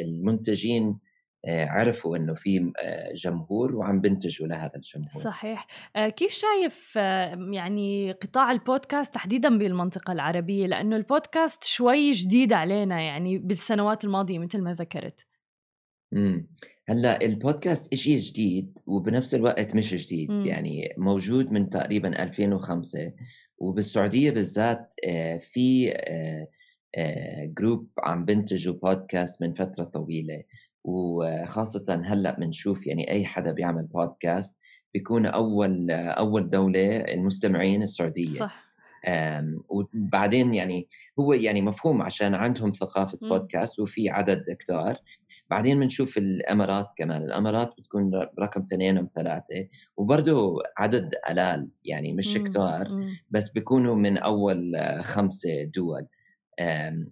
المنتجين 0.00 0.98
آآ 1.44 1.66
عرفوا 1.66 2.16
إنه 2.16 2.34
في 2.34 2.72
آآ 2.78 3.14
جمهور 3.14 3.76
وعم 3.76 4.00
بينتجوا 4.00 4.46
لهذا 4.46 4.72
الجمهور. 4.76 5.22
صحيح. 5.22 5.66
آآ 5.96 6.08
كيف 6.08 6.32
شايف 6.32 6.96
يعني 7.52 8.12
قطاع 8.12 8.52
البودكاست 8.52 9.14
تحديدًا 9.14 9.58
بالمنطقة 9.58 10.12
العربية؟ 10.12 10.66
لإنه 10.66 10.96
البودكاست 10.96 11.64
شوي 11.64 12.10
جديد 12.10 12.52
علينا 12.52 13.00
يعني 13.00 13.38
بالسنوات 13.38 14.04
الماضية 14.04 14.38
متل 14.38 14.62
ما 14.62 14.74
ذكرت. 14.74 15.26
إمم. 16.12 16.48
هلأ 16.88 17.24
البودكاست 17.24 17.92
إشي 17.92 18.18
جديد 18.18 18.78
وبنفس 18.86 19.34
الوقت 19.34 19.74
مش 19.74 19.94
جديد، 19.94 20.30
إمم، 20.30 20.46
يعني 20.46 20.94
موجود 20.98 21.52
من 21.52 21.70
تقريبًا 21.70 22.22
2005 22.22 23.12
وبالسعودية 23.58 24.30
بالذات 24.30 24.94
في 25.40 25.92
آآ 26.96 27.52
group 27.60 27.84
عم 28.04 28.24
بينتجوا 28.24 28.74
بودكاست 28.74 29.42
من 29.42 29.54
فترة 29.54 29.84
طويلة، 29.84 30.42
وخاصةً 30.84 32.02
هلأ 32.04 32.40
بنشوف 32.40 32.86
يعني 32.86 33.10
أي 33.10 33.24
حدا 33.24 33.52
بيعمل 33.52 33.82
بودكاست 33.84 34.56
بيكون 34.94 35.26
أول 35.26 35.90
أول 35.90 36.50
دولة 36.50 36.96
المستمعين 36.96 37.82
السعودية. 37.82 38.38
صح، 38.38 38.68
وبعدين 39.68 40.54
يعني 40.54 40.88
هو 41.20 41.32
يعني 41.32 41.60
مفهوم 41.62 42.02
عشان 42.02 42.34
عندهم 42.34 42.72
ثقافة 42.72 43.18
إمم، 43.22 43.30
بودكاست 43.30 43.80
وفي 43.80 44.10
عدد 44.10 44.42
كتار، 44.60 44.96
بعدين 45.50 45.80
بنشوف 45.80 46.18
الإمارات 46.18 46.86
كمان، 46.98 47.22
الإمارات 47.22 47.74
بتكون 47.78 48.10
رقم 48.40 48.62
2 48.62 48.98
أو 48.98 49.06
3 49.06 49.68
وبرضه 49.96 50.56
عدد 50.78 51.14
قلال 51.28 51.68
يعني 51.84 52.12
مش 52.12 52.34
كتار، 52.34 52.92
بس 53.30 53.48
بيكونوا 53.48 53.94
من 53.94 54.18
أول 54.18 54.72
5 55.02 55.48
دول، 55.74 56.06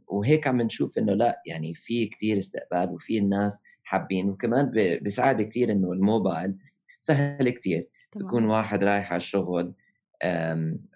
وهيك 0.08 0.46
عم 0.46 0.62
نشوف 0.62 0.98
إنه 0.98 1.12
لأ 1.14 1.42
يعني 1.46 1.74
في 1.74 2.06
كتير 2.06 2.38
استقبال 2.38 2.90
وفي 2.94 3.18
الناس 3.18 3.60
حابين، 3.84 4.28
وكمان 4.30 4.70
بيساعد 5.02 5.42
كتير 5.42 5.72
إنه 5.72 5.92
الموبايل 5.92 6.56
سهل 7.00 7.50
كتير، 7.50 7.88
تمامًا، 8.10 8.46
واحد 8.46 8.84
رايح 8.84 9.12
على 9.12 9.16
الشغل 9.16 9.74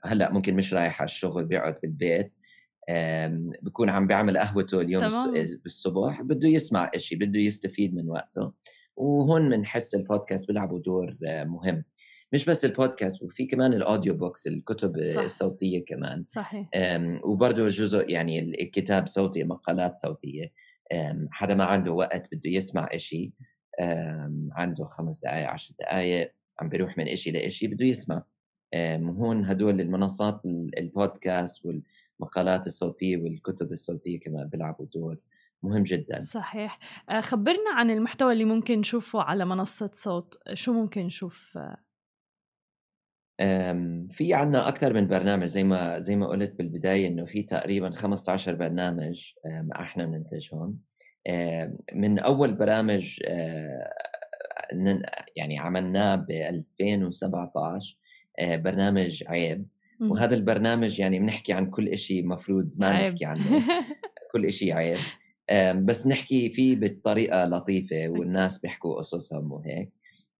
هلأ 0.04 0.33
ممكن 0.33 0.57
مش 0.57 0.75
رايح 0.75 1.00
على 1.00 1.09
الشغل 1.09 1.45
بيقعد 1.47 1.75
بالبيت، 1.83 2.35
آمم، 2.90 3.52
بيكون 3.62 3.90
عم 3.90 4.07
بيعمل 4.07 4.38
قهوته 4.38 4.80
اليوم 4.80 5.07
الص 5.07 5.26
بالصبح 5.64 6.23
بده 6.23 6.49
يسمع 6.49 6.90
إشي، 6.95 7.16
بده 7.16 7.40
يستفيد 7.40 7.95
من 7.95 8.09
وقته، 8.11 8.52
وهون 8.97 9.50
بنحس 9.50 9.95
البودكاست 9.95 10.49
بيلعبوا 10.49 10.78
دور 10.80 11.16
آه، 11.28 11.45
مهم، 11.45 11.85
مش 12.32 12.44
بس 12.44 12.64
البودكاست 12.64 13.22
وفي 13.22 13.46
كمان 13.46 13.80
الaudio 13.82 14.12
books 14.14 14.46
الكتب 14.46 14.96
صح، 15.04 15.25
الصوتية 15.25 15.84
كمان، 15.84 16.25
صحيح، 16.26 16.70
وبرضه 17.25 17.66
جزء 17.68 18.10
يعني 18.10 18.38
ال 18.40 18.60
الكتاب 18.62 19.06
صوتي، 19.06 19.44
مقالات 19.44 19.99
صوتية، 19.99 20.52
آمم، 20.92 21.28
حدا 21.32 21.54
ما 21.54 21.64
عنده 21.64 21.92
وقت 21.92 22.28
بده 22.34 22.50
يسمع 22.50 22.88
إشي، 22.92 23.32
عنده 24.52 24.84
5 24.84 25.18
دقايق، 25.18 25.49
10 25.49 25.75
دقايق، 25.80 26.34
عم 26.60 26.68
بيروح 26.68 26.99
من 26.99 27.08
إشي 27.08 27.30
لإشي 27.30 27.66
بده 27.66 27.84
يسمع. 27.87 28.25
هون 28.96 29.44
هدول 29.44 29.80
المنصات 29.80 30.44
ال 30.46 30.78
البودكاست 30.78 31.66
والمقالات 31.66 32.66
الصوتية 32.66 33.16
والكتب 33.16 33.72
الصوتية 33.72 34.20
كمان 34.20 34.49
بيلعبوا 34.49 34.87
دور 34.94 35.16
مهم 35.62 35.82
جدًا. 35.82 36.18
صحيح. 36.18 36.78
آآ 37.10 37.20
خبّرنا 37.20 37.70
عن 37.75 37.90
المحتوى 37.90 38.32
اللي 38.32 38.44
ممكن 38.44 38.78
نشوفه 38.78 39.22
على 39.22 39.44
منصة 39.44 39.90
صوت، 39.94 40.38
شو 40.54 40.72
ممكن 40.72 41.00
نشوف؟ 41.06 41.58
في 44.11 44.35
عندنا 44.35 44.68
أكتر 44.68 44.92
من 44.94 45.06
برنامج 45.06 45.47
زي 45.47 45.64
ما 45.64 46.00
زي 46.00 46.16
ما 46.16 46.26
قُلت 46.26 46.54
بالبداية 46.59 47.06
إنه 47.06 47.25
في 47.25 47.42
تقريبًا 47.42 47.90
15 47.90 48.54
برنامج 48.54 49.32
إحنا 49.76 50.04
بننتجهم. 50.06 50.78
من 51.94 52.18
أول 52.18 52.54
برامج 52.54 53.20
نن 54.75 55.02
يعني 55.37 55.59
عملناه 55.59 56.16
ب2017 56.16 57.97
آآ، 58.38 58.56
برنامج 58.56 59.25
عيب، 59.26 59.66
وهذا 60.00 60.35
البرنامج 60.35 61.00
يعني 61.00 61.18
بنحكي 61.18 61.52
عن 61.52 61.70
كل 61.70 61.88
إشي 61.88 62.23
مفروض 62.23 62.70
ما. 62.76 62.92
نحكي 63.11 63.25
عنه. 63.25 63.40
كل 64.32 64.47
إشي 64.47 64.73
عيب، 64.73 64.99
بس 65.87 66.02
بنحكي 66.06 66.50
فيه 66.50 66.76
بطريقة 66.76 67.44
لطيفة 67.44 68.09
والناس 68.09 68.59
بيحكوا 68.59 68.94
قصصهم 68.99 69.52
وهيك. 69.52 69.90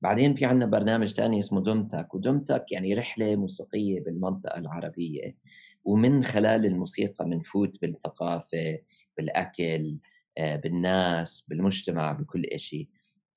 بعدين 0.03 0.35
في 0.35 0.45
عندنا 0.45 0.67
برنامج 0.71 1.13
تاني 1.13 1.41
اسمه 1.41 1.63
دمتك، 1.63 2.15
ودمتك 2.15 2.65
يعني 2.73 2.95
رحلة 2.95 3.37
موسيقية 3.37 4.01
بالمنطقة 4.01 4.59
العربية، 4.59 5.37
ومن 5.85 6.25
خلال 6.25 6.67
الموسيقى 6.67 7.25
بنفوت 7.25 7.81
بالثقافة، 7.83 8.79
بالأكل، 9.17 9.99
آآ، 10.39 10.57
بالناس، 10.57 11.45
بالمجتمع، 11.49 12.13
بكل 12.13 12.45
إشي. 12.47 12.89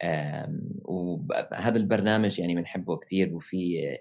آمم، 0.04 0.70
وب 0.86 1.32
هذا 1.54 1.78
البرنامج 1.78 2.40
يعني 2.40 2.56
بنحبه 2.56 2.98
كتير 2.98 3.36
وفي 3.36 3.98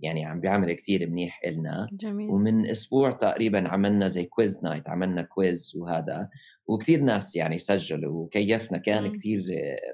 يعني 0.00 0.24
عم 0.24 0.40
بيعمل 0.40 0.72
كتير 0.72 1.10
منيح 1.10 1.40
إلنا. 1.46 1.90
جميل، 1.92 2.30
ومن 2.30 2.66
أسبوع 2.70 3.10
تقريبًا 3.10 3.68
عملنا 3.68 4.08
زي 4.08 4.24
quiz 4.40 4.50
night 4.68 4.88
عملنا 4.88 5.22
quiz 5.22 5.76
وهذا، 5.76 6.30
وكتير 6.66 7.00
ناس 7.00 7.36
يعني 7.36 7.58
سجّلوا 7.58 8.24
وكيّفنا، 8.24 8.78
كان 8.78 9.06
كتير 9.08 9.44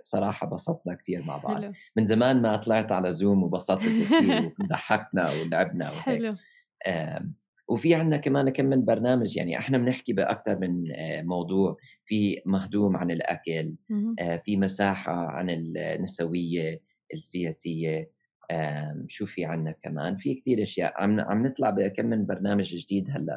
بصراحة 0.05 0.47
بسطنا 0.47 0.95
كتير 0.95 1.23
مع 1.23 1.37
بعض، 1.37 1.63
حلو، 1.63 1.75
من 1.97 2.07
زمان 2.07 2.43
ما 2.43 2.57
طلعت 2.57 2.93
على 2.93 3.13
Zoom 3.13 3.25
وبسطت 3.45 4.03
كتير 4.03 4.41
وضحّكنا 4.59 5.31
ولعبنا 5.33 5.93
وهيك. 5.93 6.25
حلو، 6.25 6.39
آمم، 6.87 7.35
وفي 7.69 7.95
عندنا 7.95 8.17
كمان 8.17 8.49
كم 8.51 8.65
من 8.67 8.85
برنامج 8.85 9.37
يعني 9.37 9.59
إحنا 9.59 9.79
بنحكي 9.79 10.13
بأكتر 10.13 10.59
من 10.59 10.93
آآ 10.93 11.23
موضوع، 11.23 11.77
في 12.07 12.43
مهضوم 12.47 12.97
عن 12.97 13.11
الأكل، 13.11 13.77
اهم، 13.91 14.19
آآ 14.19 14.37
في 14.39 14.57
مساحة 14.57 15.13
عن 15.13 15.51
النسوية، 15.51 16.81
السياسية، 17.15 18.11
آمم 18.51 19.07
شو 19.09 19.27
في 19.27 19.45
عندنا 19.45 19.73
كمان؟ 19.83 20.17
في 20.17 20.35
كتير 20.35 20.63
أشياء. 20.63 21.03
عم 21.03 21.21
عم 21.21 21.47
نطلع 21.47 21.71
بكم 21.71 22.07
من 22.07 22.27
برنامج 22.27 22.77
جديد 22.77 23.11
آمم 23.11 23.29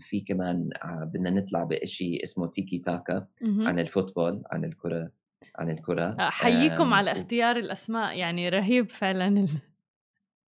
في 0.00 0.20
كمان 0.20 0.70
ع 0.82 1.04
بدنا 1.04 1.30
نطلع 1.30 1.64
بإشي 1.64 2.22
اسمه 2.22 2.46
تيكي 2.46 2.78
تاكا. 2.78 3.26
عن 3.66 3.78
ال 3.78 3.84
football، 3.84 4.42
عن 4.52 4.64
الكرة 4.64 5.10
عن 5.56 5.70
الكرة، 5.70 6.22
أحييكم 6.28 6.82
آمم 6.82 6.94
على 6.94 7.12
اختيار 7.12 7.56
الأسماء، 7.56 8.16
يعني 8.18 8.48
رهيب 8.48 8.90
فعلًا 8.90 9.28
ال 9.28 9.48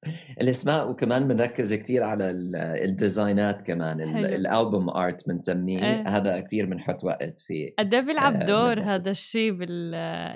الأسماء 0.40 0.90
وكمان 0.90 1.28
بنركّز 1.28 1.75
كتير 1.75 2.02
على 2.02 2.30
ال 2.30 2.56
ال 2.56 2.70
designات 2.70 3.62
كمان 3.62 4.00
حلو، 4.00 4.26
ال 4.26 4.47
ال 4.46 4.54
album 4.54 4.94
art 4.94 5.28
بنسميه، 5.28 5.85
إيه، 5.85 6.09
هذا 6.09 6.40
كتير 6.40 6.66
بنحط 6.66 7.04
وقت 7.04 7.38
فيه 7.38 7.75
قد 7.78 7.94
إيه 7.94 8.00
بيلعب 8.00 8.38
دور. 8.44 8.80
هذا 8.80 9.11
الشي 9.11 9.50
بال 9.50 9.90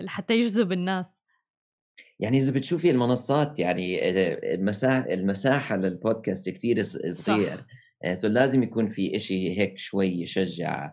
لحتى 0.05 0.35
يجذب 0.35 0.73
الناس؟ 0.73 1.19
يعني 2.21 2.39
إذا 2.39 2.53
بتشوفي 2.53 2.91
المنصات 2.91 3.59
يعني 3.59 3.99
آآ 4.09 4.55
المسا 4.55 4.99
المساحة 5.15 5.77
للبودكاست 5.77 6.49
كتير 6.51 6.83
ص 6.83 6.97
صغير، 6.97 7.57
صح، 7.59 7.67
آآ 8.05 8.15
so 8.15 8.25
لازم 8.25 8.63
يكون 8.63 8.89
في 8.89 9.17
إشي 9.17 9.59
هيك 9.59 9.79
شوي 9.79 10.07
يشجّع 10.07 10.93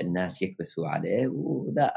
الناس 0.00 0.42
يكبسوا 0.42 0.88
عليه 0.88 1.28
ولا 1.28 1.96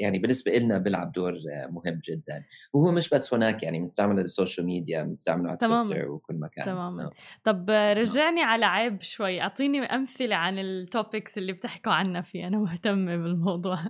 يعني 0.00 0.18
بالنسبة 0.18 0.52
لنا 0.52 0.78
بيلعب 0.78 1.12
دور 1.12 1.34
مهم 1.68 2.00
جدا. 2.04 2.44
وهو 2.72 2.92
مش 2.92 3.08
بس 3.08 3.34
هناك 3.34 3.62
يعني 3.62 3.78
بنستعمله 3.78 4.22
ال 4.22 4.28
social 4.28 4.66
media 4.66 5.02
بنستعمله 5.02 5.48
على 5.48 5.58
تويتر 5.58 6.08
وكل 6.08 6.34
مكان. 6.34 6.64
تماما. 6.64 7.02
نعم. 7.02 7.10
طب 7.44 7.70
نعم. 7.70 7.96
رجعني 7.98 8.42
على 8.42 8.66
عيب 8.66 9.02
شوي. 9.02 9.40
أعطيني 9.40 9.80
أمثلة 9.80 10.36
عن 10.36 10.58
ال 10.58 10.69
topics 10.69 11.38
اللي 11.38 11.52
بتحكوا 11.52 11.92
عنها 11.92 12.22
فيه. 12.22 12.46
أنا 12.46 12.58
مهتمة 12.58 13.16
بالموضوع. 13.16 13.78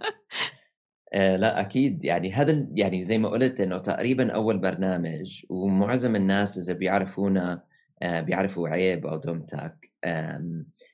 آه 1.15 1.37
لا 1.37 1.61
أكيد. 1.61 2.05
يعني 2.05 2.33
هذا 2.33 2.67
يعني 2.77 3.03
زي 3.03 3.19
ما 3.19 3.29
قلت 3.29 3.61
إنه 3.61 3.79
تقريبا 3.79 4.33
أول 4.33 4.59
برنامج 4.59 5.45
ومعظم 5.49 6.17
الناس 6.17 6.59
إذا 6.59 6.73
بيعرفونا 6.73 7.53
آه 7.53 7.74
بيعرفوا 8.05 8.69
عيب 8.69 9.07
أو 9.07 9.17
دم 9.17 9.54
تك 9.54 9.91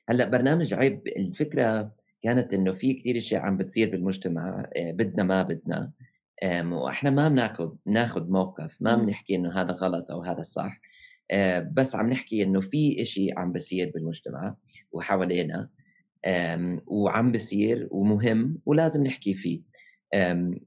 هلأ 0.09 0.29
برنامج 0.29 0.73
عيب 0.73 1.07
الفكرة 1.07 1.91
كانت 2.21 2.53
إنه 2.53 2.71
في 2.71 2.93
كثير 2.93 3.17
إشياء 3.17 3.41
عم 3.41 3.57
بتصير 3.57 3.91
بالمجتمع 3.91 4.69
آه 4.75 4.91
بدنا 4.91 5.23
ما 5.23 5.43
بدنا. 5.43 5.91
وإحنا 6.63 7.09
ما 7.09 7.29
بناخذ 7.29 7.71
ناخذ 7.85 8.29
موقف 8.29 8.77
ما 8.79 8.95
بنحكي 8.95 9.35
إنه 9.35 9.61
هذا 9.61 9.71
غلط 9.73 10.11
أو 10.11 10.21
هذا 10.21 10.41
صح. 10.41 10.81
آه 11.31 11.59
بس 11.73 11.95
عم 11.95 12.09
نحكي 12.09 12.43
إنه 12.43 12.61
في 12.61 13.05
شيء 13.05 13.39
عم 13.39 13.51
بصير 13.51 13.91
بالمجتمع 13.93 14.55
وحوالينا 14.91 15.69
وعم 16.87 17.31
بصير 17.31 17.87
ومهم 17.91 18.57
ولازم 18.65 19.03
نحكي 19.03 19.33
فيه. 19.33 19.61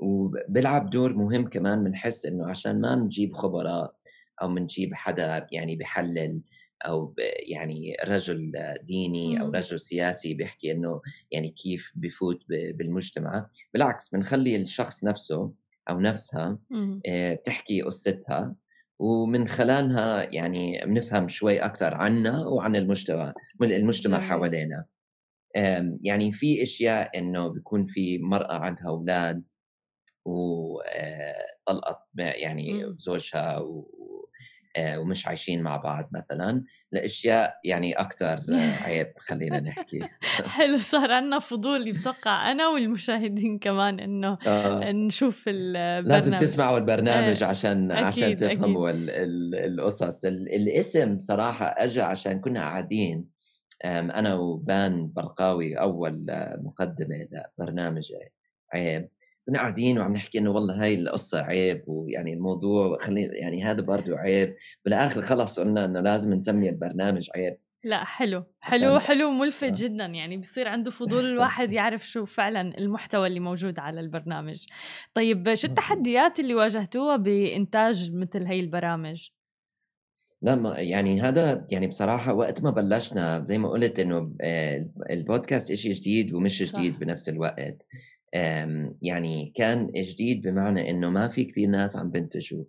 وبيلعب 0.01 0.91
دور 0.91 1.13
مهم 1.13 1.49
كمان 1.49 1.85
بنحس 1.85 2.27
إنه 2.27 2.47
عشان 2.47 2.81
ما 2.81 2.95
نجيب 2.95 3.35
خبراء 3.35 3.95
أو 4.43 4.55
بنجيب 4.55 4.95
حدا 4.95 5.47
يعني 5.53 5.77
بحلل 5.77 6.43
أو 6.87 7.15
يعني 7.49 7.97
رجل 8.05 8.53
ديني 8.83 9.41
أو 9.41 9.51
رجل 9.51 9.81
سياسي 9.81 10.35
بيحكي 10.35 10.73
إنه 10.73 11.01
يعني 11.31 11.51
كيف 11.51 11.93
بفوت 11.95 12.45
بالمجتمع. 12.49 13.51
بالعكس 13.75 14.09
بنخلي 14.09 14.57
الشخص 14.57 15.05
نفسه 15.05 15.53
أو 15.91 16.01
نفسها 16.01 16.59
آه، 17.07 17.35
بتحكي 17.35 17.83
قصتها 17.83 18.57
ومن 18.99 19.49
خلالها 19.49 20.23
يعني 20.33 20.83
بنفهم 20.87 21.29
شوي 21.29 21.59
أكثر 21.59 21.95
عنا 21.95 22.47
وعن 22.47 22.77
المجتمع 22.77 23.35
المجتمع 23.63 24.21
حوالينا. 24.21 24.87
يعني 26.03 26.33
في 26.33 26.63
أشياء 26.63 27.19
إنه 27.19 27.49
بيكون 27.49 27.87
في 27.87 28.19
مرأة 28.19 28.55
عندها 28.55 28.89
أولاد 28.89 29.45
وطلقت 30.25 32.03
يعني 32.15 32.85
إمم. 32.85 32.97
زوجها 32.99 33.57
آه، 33.57 33.87
ومش 34.79 35.27
عايشين 35.27 35.63
مع 35.63 35.77
بعض 35.77 36.11
مثلا 36.13 36.65
لأشياء 36.93 37.59
يعني 37.65 37.93
أكثر 37.93 38.43
عيب 38.85 39.13
خلينا 39.19 39.61
نحكي 39.61 40.01
حلو 40.47 40.79
صار 40.79 41.13
عندنا 41.13 41.39
فضول 41.39 41.93
بتوقع 41.93 42.53
أنا 42.53 42.69
والمشاهدين 42.69 43.59
كمان 43.59 44.01
إنه 44.01 44.39
آه. 44.47 44.93
نشوف 44.93 45.45
البرنامج 45.49 46.09
لازم 46.09 46.37
تسمعوا 46.37 46.79
البرنامج 46.79 47.43
آه. 47.43 47.47
عشان 47.47 47.91
أكيد 47.91 48.05
عشان 48.07 48.37
تفهموا 48.37 48.91
القصص 48.91 50.25
الاسم 50.25 51.19
صراحة 51.19 51.67
اجى 51.67 52.01
عشان 52.01 52.41
كنا 52.41 52.61
قاعدين 52.61 53.35
أنا 53.85 54.35
وبان 54.35 55.13
برقاوي 55.13 55.75
أول 55.75 56.27
مقدمة 56.59 57.29
لبرنامج 57.59 58.13
عيب 58.75 59.09
كنا 59.47 59.59
قاعدين 59.59 59.99
وعم 59.99 60.13
نحكي 60.13 60.39
إنه 60.39 60.51
والله 60.51 60.83
هاي 60.83 60.95
القصة 60.95 61.43
عيب 61.43 61.85
ويعني 61.87 62.35
الموضوع 62.35 62.99
خلي 62.99 63.23
يعني 63.23 63.65
هذا 63.65 63.81
برضه 63.81 64.19
عيب. 64.19 64.57
بالآخر 64.85 65.23
خلص 65.23 65.61
قلنا 65.61 65.85
إنه 65.85 66.01
لازم 66.01 66.33
نسمي 66.33 66.69
البرنامج 66.69 67.31
عيب. 67.35 67.57
لا 67.85 68.05
حلو. 68.05 68.45
حلو 68.61 68.99
حلو 68.99 69.31
ملفت 69.31 69.65
آه. 69.65 69.73
جدا. 69.77 70.05
يعني 70.05 70.37
بصير 70.37 70.69
عنده 70.69 70.91
فضول 71.01 71.25
الواحد 71.25 71.73
يعرف 71.73 72.09
شو 72.09 72.25
فعلا 72.25 72.79
المحتوى 72.79 73.27
اللي 73.27 73.41
موجود 73.41 73.79
على 73.79 74.01
البرنامج. 74.01 74.65
طيب 75.15 75.55
شو 75.55 75.67
التحديات 75.67 76.41
اللي 76.41 76.55
واجهتوها 76.55 77.17
بإنتاج 77.17 78.11
مثل 78.13 78.47
هي 78.47 78.61
البرامج؟ 78.61 79.29
لا 80.43 80.55
ما 80.55 80.79
يعني 80.79 81.21
هذا 81.21 81.67
يعني 81.71 81.87
بصراحة 81.87 82.35
وقت 82.35 82.63
ما 82.63 82.71
بلشنا 82.71 83.45
زي 83.45 83.59
ما 83.59 83.69
قلت 83.69 84.01
إنه 84.01 84.35
آه، 84.41 84.91
البودكاست 85.11 85.71
إشي 85.71 85.91
جديد 85.91 86.33
ومش 86.35 86.63
جديد 86.63 86.93
صح. 86.93 87.01
بنفس 87.01 87.29
الوقت. 87.29 87.87
يعني 89.03 89.53
كان 89.55 89.91
جديد 89.97 90.43
بمعنى 90.43 90.91
إنه 90.91 91.11
ما 91.11 91.29
في 91.29 91.45
كثير 91.45 91.69
ناس 91.69 91.97
عم 91.97 92.11
بنتجوا 92.11 92.65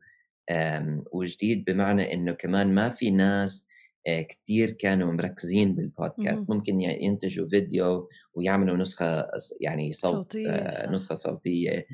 وجديد 1.11 1.65
بمعنى 1.65 2.13
إنه 2.13 2.31
كمان 2.33 2.73
ما 2.73 2.89
في 2.89 3.11
ناس 3.11 3.67
كثير 4.07 4.71
كانوا 4.71 5.13
مركزين 5.13 5.75
بالبودكاست. 5.75 6.49
ممكن 6.49 6.81
ينتجوا 6.81 7.49
فيديو 7.49 8.09
ويعملوا 8.33 8.77
نسخة 8.77 9.27
يعني 9.61 9.91
صوت 9.91 10.13
صوتية 10.13 10.49
آه، 10.49 10.91
نسخة 10.91 11.15
صوتية 11.15 11.87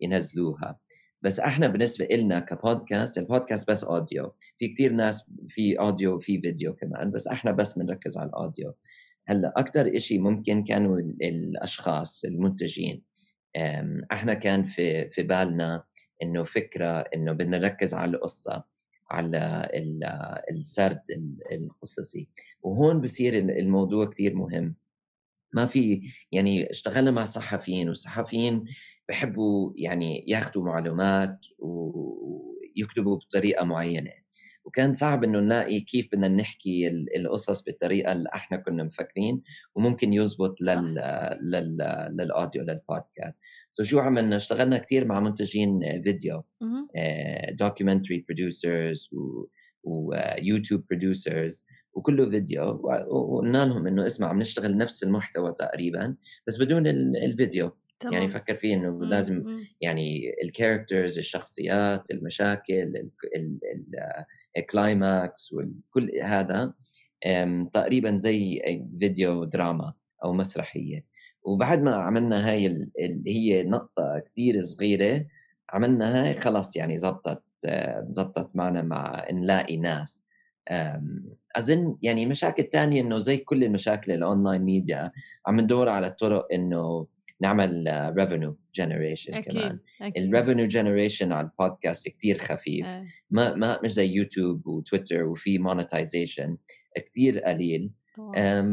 ينزلوها. 0.00 0.78
بس 1.22 1.40
إحنا 1.40 1.66
بالنسبة 1.66 2.08
لنا 2.12 2.38
كبودكاست 2.38 3.18
البودكاست 3.18 3.70
بس 3.70 3.84
أوديو. 3.84 4.32
في 4.58 4.68
كثير 4.68 4.92
ناس 4.92 5.30
في 5.48 5.78
أوديو 5.80 6.14
وفي 6.14 6.40
فيديو 6.40 6.74
كمان 6.74 7.10
بس 7.10 7.26
إحنا 7.26 7.52
بس 7.52 7.78
بنركز 7.78 8.18
على 8.18 8.28
الأوديو. 8.28 8.74
هلأ 9.26 9.52
أكثر 9.56 9.98
شيء 9.98 10.20
ممكن 10.20 10.64
كانوا 10.64 10.98
الأشخاص 10.98 12.24
المنتجين 12.24 13.02
إحنا 14.12 14.34
كان 14.34 14.64
في 14.64 15.10
في 15.10 15.22
بالنا 15.22 15.84
إنه 16.22 16.44
فكرة 16.44 16.98
إنه 17.14 17.32
بدنا 17.32 17.58
نركز 17.58 17.94
على 17.94 18.10
القصة 18.16 18.64
على 19.10 19.68
السرد 20.50 21.00
القصصي. 21.52 22.28
وهون 22.62 23.00
بصير 23.00 23.38
الموضوع 23.38 24.06
كثير 24.06 24.34
مهم. 24.34 24.74
ما 25.54 25.66
في 25.66 26.02
يعني 26.32 26.70
اشتغلنا 26.70 27.10
مع 27.10 27.24
صحفيين 27.24 27.88
والصحفيين 27.88 28.64
بحبوا 29.08 29.72
يعني 29.76 30.24
ياخذوا 30.28 30.64
معلومات 30.64 31.38
ويكتبوا 31.58 33.16
بطريقة 33.16 33.64
معينة. 33.64 34.23
وكان 34.64 34.92
صعب 34.92 35.24
إنه 35.24 35.40
نلاقي 35.40 35.80
كيف 35.80 36.08
بدنا 36.12 36.28
نحكي 36.28 36.88
القصص 37.16 37.62
بالطريقة 37.62 38.12
اللي 38.12 38.28
إحنا 38.34 38.56
كنا 38.56 38.84
مفكرين 38.84 39.42
وممكن 39.74 40.12
يزبط 40.12 40.60
لل 40.60 40.94
لل 41.42 41.76
لل 42.18 42.31
audio 42.31 42.62
للبودكاست 42.62 43.36
so 43.72 43.86
شو 43.86 43.98
عملنا 43.98 44.36
اشتغلنا 44.36 44.78
كثير 44.78 45.04
مع 45.04 45.20
منتجين 45.20 46.02
فيديو 46.02 46.42
documentary 47.52 48.24
producers 48.28 49.10
ويوتيوب 49.84 50.84
producers 50.90 51.66
وكله 51.92 52.30
فيديو 52.30 52.62
وقلنا 53.08 53.64
لهم 53.64 53.86
إنه 53.86 54.06
اسمع 54.06 54.28
عم 54.28 54.38
نشتغل 54.38 54.76
نفس 54.76 55.04
المحتوى 55.04 55.52
تقريبا 55.52 56.16
بس 56.46 56.58
بدون 56.58 56.86
الفيديو 56.86 57.64
يعني 57.64 58.16
طبعا. 58.16 58.22
يعني 58.22 58.32
فكر 58.32 58.56
فيه 58.56 58.74
إنه 58.74 58.90
مم. 58.90 59.04
لازم 59.04 59.34
مم. 59.34 59.64
يعني 59.80 60.34
ال 60.44 60.51
characters 60.51 61.18
الشخصيات 61.18 62.10
المشاكل 62.10 62.92
ال 64.56 64.70
climax 64.70 65.52
وكل 65.52 66.10
هذا 66.22 66.72
تقريبا 67.72 68.16
زي 68.16 68.62
فيديو 68.98 69.44
دراما 69.44 69.92
أو 70.24 70.32
مسرحية. 70.32 71.04
وبعد 71.42 71.82
ما 71.82 71.96
عملنا 71.96 72.50
هاي 72.50 72.66
اللي 72.66 73.36
هي 73.36 73.62
نقطة 73.62 74.18
كثير 74.18 74.60
صغيرة 74.60 75.26
عملنا 75.70 76.24
هاي 76.24 76.36
خلاص 76.36 76.76
يعني 76.76 76.96
زبطت 76.96 77.42
زبطت 78.08 78.50
معنا 78.54 78.82
مع 78.82 79.26
نلاقي 79.32 79.76
ناس. 79.76 80.24
أظن 81.56 81.96
يعني 82.02 82.26
مشاكل 82.26 82.62
تانية 82.62 83.00
إنه 83.00 83.18
زي 83.18 83.36
كل 83.36 83.64
المشاكل 83.64 84.12
ال 84.12 84.19
online 84.19 84.62
media 84.62 85.12
عم 85.46 85.60
ندور 85.60 85.88
على 85.88 86.06
الطرق 86.06 86.48
إنه 86.52 87.06
نعمل 87.40 87.84
revenue 88.18 88.58
generation 88.74 89.40
كمان. 89.40 89.78
ال 90.16 90.22
revenue 90.22 90.66
generation 90.66 91.32
على 91.32 91.46
البودكاست 91.46 92.08
كتير 92.08 92.38
خفيف. 92.38 92.86
أه. 92.86 93.06
ما 93.30 93.54
ما 93.54 93.80
مش 93.84 93.92
زي 93.92 94.06
يوتيوب 94.06 94.66
وتويتر 94.66 95.24
وفي 95.24 95.58
monetization 95.58 96.56
كتير 96.96 97.38
قليل. 97.38 97.90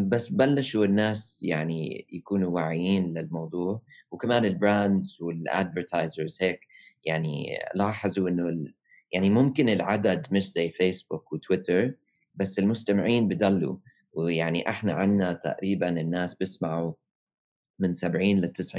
بس 0.07 0.29
بلشوا 0.29 0.85
الناس 0.85 1.43
يعني 1.43 2.07
يكونوا 2.11 2.51
واعيين 2.51 3.13
للموضوع. 3.13 3.81
وكمان 4.11 4.45
ال 4.45 4.55
brands 4.55 5.17
وال 5.21 5.39
advertisers 5.39 6.37
هيك 6.41 6.59
يعني 7.05 7.45
لاحظوا 7.75 8.29
إنه 8.29 8.65
يعني 9.11 9.29
ممكن 9.29 9.69
العدد 9.69 10.27
مش 10.31 10.51
زي 10.51 10.69
فيسبوك 10.69 11.33
وتويتر 11.33 11.93
بس 12.35 12.59
المستمعين 12.59 13.27
بضلوا 13.27 13.77
ويعني 14.13 14.69
إحنا 14.69 14.93
عنا 14.93 15.33
تقريبا 15.33 15.89
الناس 15.89 16.35
بيسمعوا 16.35 16.93
من 17.81 17.93
70 17.93 18.39
ل 18.41 18.47
90% 18.47 18.75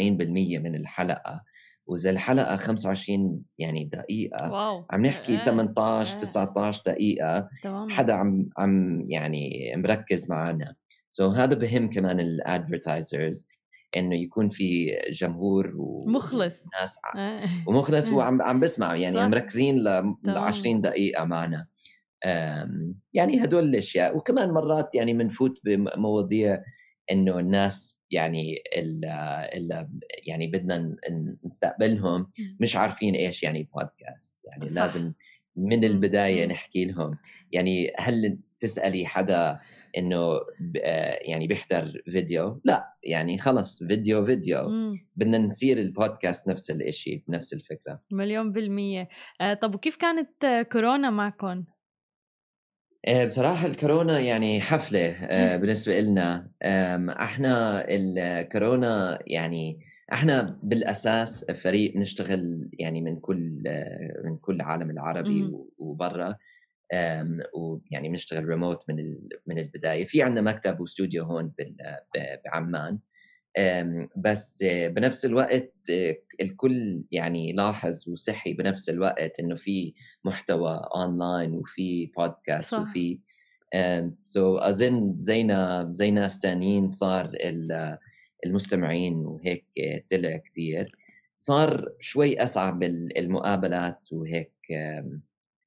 من 0.58 0.74
الحلقة 0.74 1.42
وإذا 1.86 2.10
الحلقة 2.10 2.56
25 2.56 3.42
يعني 3.58 3.84
دقيقة 3.84 4.52
wow. 4.52 4.84
عم 4.90 5.06
نحكي 5.06 5.36
آه. 5.36 5.44
18 5.44 6.16
آه. 6.16 6.18
19 6.18 6.82
دقيقة 6.86 7.48
تمام. 7.62 7.90
حدا 7.90 8.12
عم 8.12 8.48
عم 8.58 9.04
يعني 9.10 9.72
مركز 9.76 10.30
معنا 10.30 10.74
so 11.10 11.36
هذا 11.36 11.54
بهم 11.54 11.90
كمان 11.90 12.20
ال 12.20 12.31
advertisers 12.31 13.46
إنه 13.96 14.16
يكون 14.16 14.48
في 14.48 14.98
جمهور 15.10 15.72
ومخلص 15.76 16.62
ناس 16.80 16.98
آه. 17.16 17.42
ومخلص 17.66 18.08
آه. 18.08 18.14
وعم 18.14 18.42
عم 18.42 18.60
بسمع 18.60 18.96
يعني 18.96 19.16
صح. 19.16 19.24
مركزين 19.24 19.78
ل 19.78 20.14
20 20.26 20.80
دقيقة 20.80 21.24
معنا 21.24 21.66
يعني 23.14 23.44
هدول 23.44 23.64
الأشياء 23.64 24.16
وكمان 24.16 24.50
مرات 24.50 24.94
يعني 24.94 25.12
بنفوت 25.12 25.60
بمواضيع 25.64 26.62
إنه 27.10 27.38
الناس 27.38 28.01
يعني 28.12 28.62
ال 28.76 29.04
ال 29.04 29.88
يعني 30.26 30.46
بدنا 30.46 30.96
نستقبلهم 31.44 32.32
مش 32.60 32.76
عارفين 32.76 33.14
إيش 33.14 33.42
يعني 33.42 33.68
بودكاست. 33.74 34.44
يعني 34.44 34.68
صح. 34.68 34.74
لازم 34.74 35.12
من 35.56 35.84
البداية 35.84 36.46
نحكي 36.46 36.84
لهم. 36.84 37.18
يعني 37.52 37.92
هل 37.98 38.38
تسألي 38.60 39.06
حدا 39.06 39.60
إنه 39.98 40.40
يعني 41.20 41.46
بيحضر 41.46 42.02
فيديو؟ 42.10 42.60
لا. 42.64 42.94
يعني 43.04 43.38
خلص 43.38 43.82
فيديو 43.82 44.26
فيديو. 44.26 44.70
بدنا 45.16 45.38
نصير 45.38 45.78
البودكاست 45.78 46.48
نفس 46.48 46.70
الشيء 46.70 47.22
نفس 47.28 47.52
الفكرة. 47.52 48.02
مليون 48.10 48.52
بالمية. 48.52 49.08
آه 49.40 49.54
طب 49.54 49.74
وكيف 49.74 49.96
كانت 49.96 50.66
كورونا 50.72 51.10
معكم؟ 51.10 51.64
آه، 53.08 53.24
بصراحة 53.24 53.66
الكورونا 53.66 54.20
يعني 54.20 54.60
حفلة 54.60 55.08
آه، 55.10 55.56
بالنسبة 55.56 56.00
لنا 56.00 56.50
إحنا 57.22 57.84
الكورونا 57.88 59.18
يعني 59.26 59.80
إحنا 60.12 60.58
بالأساس 60.62 61.44
فريق 61.44 61.96
نشتغل 61.96 62.70
يعني 62.72 63.00
من 63.00 63.20
كل 63.20 63.62
آه، 63.66 64.22
من 64.24 64.36
كل 64.36 64.54
العالم 64.54 64.90
العربي 64.90 65.50
وبرا. 65.78 66.36
ويعني 67.54 68.08
بنشتغل 68.08 68.48
ريموت 68.48 68.84
من 68.88 68.96
من 69.46 69.58
البداية. 69.58 70.04
في 70.04 70.22
عندنا 70.22 70.40
مكتب 70.52 70.80
واستوديو 70.80 71.24
هون 71.24 71.52
بعمان. 72.44 72.98
بس 74.16 74.64
بنفس 74.64 75.24
الوقت 75.24 75.74
الكل 76.40 77.04
يعني 77.10 77.52
لاحظ 77.52 78.08
وصحي 78.08 78.52
بنفس 78.52 78.88
الوقت 78.88 79.40
إنه 79.40 79.56
في 79.56 79.94
محتوى 80.24 80.80
اونلاين 80.96 81.52
وفي 81.52 82.06
بودكاست 82.16 82.70
صح. 82.70 82.80
وفي 82.80 84.58
so 84.58 84.62
أظن 84.62 85.14
زينا 85.18 85.88
زي 85.92 86.10
ناس 86.10 86.38
ثانيين 86.38 86.90
صار 86.90 87.30
المستمعين 88.46 89.14
وهيك 89.14 89.66
طلع 90.10 90.36
كثير 90.36 90.96
صار 91.36 91.88
شوي 92.00 92.42
أصعب 92.42 92.82
المقابلات 92.82 94.08
وهيك 94.12 94.52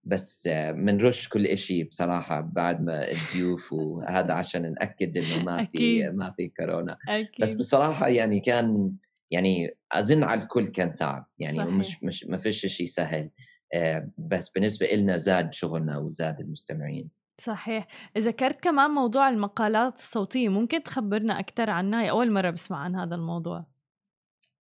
بس 0.06 0.50
بنرش 0.54 1.28
كل 1.28 1.58
شيء 1.58 1.90
بصراحة 1.90 2.42
بعد 2.42 2.82
ما 2.82 3.12
الضيوف 3.12 3.74
وهذا 3.74 4.34
عشان 4.34 4.74
نأكد 4.74 5.18
إنه 5.18 5.44
ما 5.44 5.66
في 5.66 6.10
ما 6.10 6.34
في 6.38 6.48
كورونا. 6.48 6.98
أكيد. 7.10 7.42
بس 7.42 7.54
بصراحة 7.54 8.08
يعني 8.08 8.40
كان 8.40 8.92
يعني 9.32 9.78
أظن 9.92 10.24
على 10.24 10.42
الكل 10.42 10.68
كان 10.68 10.92
صعب 10.92 11.28
يعني 11.40 11.58
صحيح. 11.58 11.70
مش 11.70 12.04
مش 12.04 12.26
ما 12.26 12.38
فيش 12.38 12.66
شيء 12.66 12.88
سهل 12.88 13.30
آه، 13.74 14.10
بس 14.18 14.50
بالنسبة 14.50 14.88
لنا 14.88 15.18
زاد 15.18 15.54
شغلنا 15.54 15.98
وزاد 15.98 16.40
المستمعين. 16.40 17.10
صحيح. 17.42 17.88
ذكرت 18.18 18.62
كمان 18.62 18.92
موضوع 18.92 19.30
المقالات 19.30 19.96
الصوتية 19.96 20.50
ممكن 20.50 20.84
تخبرنا 20.84 21.40
أكثر 21.40 21.70
عنها؟ 21.70 22.10
أول 22.10 22.32
مرة 22.32 22.50
بسمع 22.50 22.78
عن 22.78 22.96
هذا 22.96 23.16
الموضوع. 23.16 23.66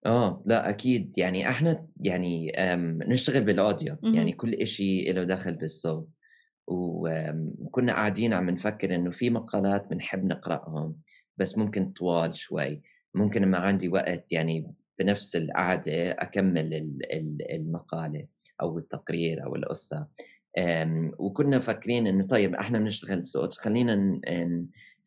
آه، 0.05 0.43
لأ 0.45 0.69
أكيد، 0.69 1.17
يعني 1.17 1.49
إحنا 1.49 1.87
يعني 2.01 2.51
نشتغل 3.07 3.43
بالأوديو، 3.43 3.97
يعني 4.13 4.31
كل 4.33 4.53
إشي 4.53 5.11
له 5.13 5.23
دخل 5.23 5.53
بالصوت، 5.55 6.09
وكنا 6.67 7.93
قاعدين 7.93 8.33
عم 8.33 8.49
نفكر 8.49 8.95
إنه 8.95 9.11
في 9.11 9.29
مقالات 9.29 9.87
بنحب 9.89 10.25
نقرأهم 10.25 11.01
بس 11.37 11.57
ممكن 11.57 11.91
طوال 11.91 12.35
شوي، 12.35 12.81
ممكن 13.15 13.41
لمّا 13.41 13.57
عندي 13.57 13.89
وقت 13.89 14.31
يعني 14.33 14.73
بنفس 14.99 15.35
القعدة 15.35 16.11
أكمّل 16.11 16.69
المقالة 17.51 18.27
أو 18.61 18.77
التقرير 18.79 19.45
أو 19.45 19.55
القصة، 19.55 20.07
آمم، 20.57 21.11
وكنا 21.19 21.57
مفكرين 21.57 22.07
إنه 22.07 22.27
طيب 22.27 22.55
إحنا 22.55 22.79
بنشتغل 22.79 23.23
صوت 23.23 23.53
خلّينا 23.53 24.21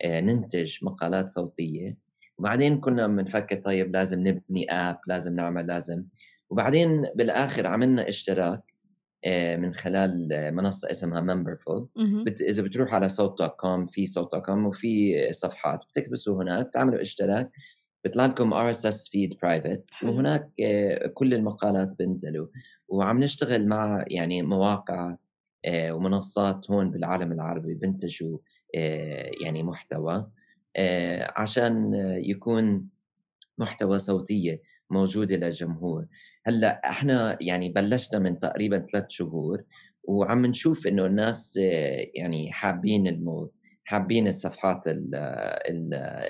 آه، 0.02 0.20
ننتج 0.20 0.78
مقالات 0.84 1.28
صوتية. 1.28 2.07
وبعدين 2.38 2.80
كنا 2.80 3.06
بنفكر 3.06 3.56
طيب 3.56 3.92
لازم 3.92 4.28
نبني 4.28 4.70
app 4.70 4.98
لازم 5.06 5.36
نعمل 5.36 5.66
لازم. 5.66 6.04
وبعدين 6.50 7.02
بالآخر 7.14 7.66
عملنا 7.66 8.08
اشتراك 8.08 8.62
آه، 9.24 9.56
من 9.56 9.74
خلال 9.74 10.28
منصة 10.54 10.90
اسمها 10.90 11.20
ممبرفول 11.20 11.88
بت... 12.24 12.40
إذا 12.40 12.62
بتروح 12.62 12.94
على 12.94 13.08
صوت 13.08 13.38
dot 13.38 13.56
com 13.56 13.86
في 13.86 14.06
صوت 14.06 14.32
dot 14.34 14.44
com 14.46 14.66
وفي 14.66 15.14
صفحات 15.32 15.84
بتكبسوا 15.88 16.42
هناك 16.42 16.70
تعملوا 16.72 17.02
اشتراك 17.02 17.50
بيطلع 18.04 18.26
لكم 18.26 18.52
RSS 18.52 19.08
feed 19.08 19.38
private 19.42 19.84
وهناك 20.02 20.50
آه، 20.64 21.06
كل 21.06 21.34
المقالات 21.34 21.98
بينزلوا 21.98 22.46
وعم 22.88 23.20
نشتغل 23.20 23.66
مع 23.68 24.04
يعني 24.08 24.42
مواقع 24.42 25.16
آه، 25.64 25.92
ومنصات 25.92 26.70
هون 26.70 26.90
بالعالم 26.90 27.32
العربي 27.32 27.74
بنتجوا 27.74 28.38
يعني 29.44 29.62
محتوى. 29.62 30.14
آه، 30.14 30.32
عشان 31.36 31.94
يكون 32.24 32.88
محتوى 33.58 33.98
صوتية 33.98 34.62
موجودة 34.90 35.36
للجمهور 35.36 36.06
هلأ 36.46 36.90
إحنا 36.90 37.38
يعني 37.40 37.68
بلشنا 37.68 38.18
من 38.20 38.38
تقريبا 38.38 38.78
ثلاث 38.78 39.04
شهور 39.08 39.64
وعم 40.04 40.46
نشوف 40.46 40.86
إنه 40.86 41.06
الناس 41.06 41.58
آه، 41.62 42.06
يعني 42.14 42.52
حابين 42.52 43.06
المو 43.06 43.52
حابين 43.84 44.28
الصفحات 44.28 44.84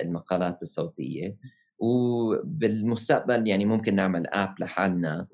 المقالات 0.01 0.61
الصوتية. 0.61 1.35
وبالمستقبل 1.79 3.47
يعني 3.47 3.65
ممكن 3.65 3.95
نعمل 3.95 4.27
اب 4.27 4.55
لحالنا 4.59 5.27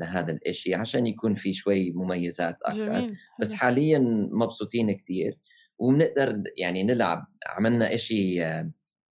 لهذا 0.00 0.32
الإشي 0.32 0.74
عشان 0.74 1.06
يكون 1.06 1.34
في 1.34 1.52
شوي 1.52 1.92
مميزات 1.92 2.56
أكثر. 2.62 2.92
بس 3.40 3.54
حاليا 3.54 3.98
مبسوطين 4.32 4.92
كثير 4.92 5.38
وبنقدر 5.78 6.42
يعني 6.56 6.82
نلعب. 6.82 7.26
عملنا 7.46 7.94
إشي 7.94 8.42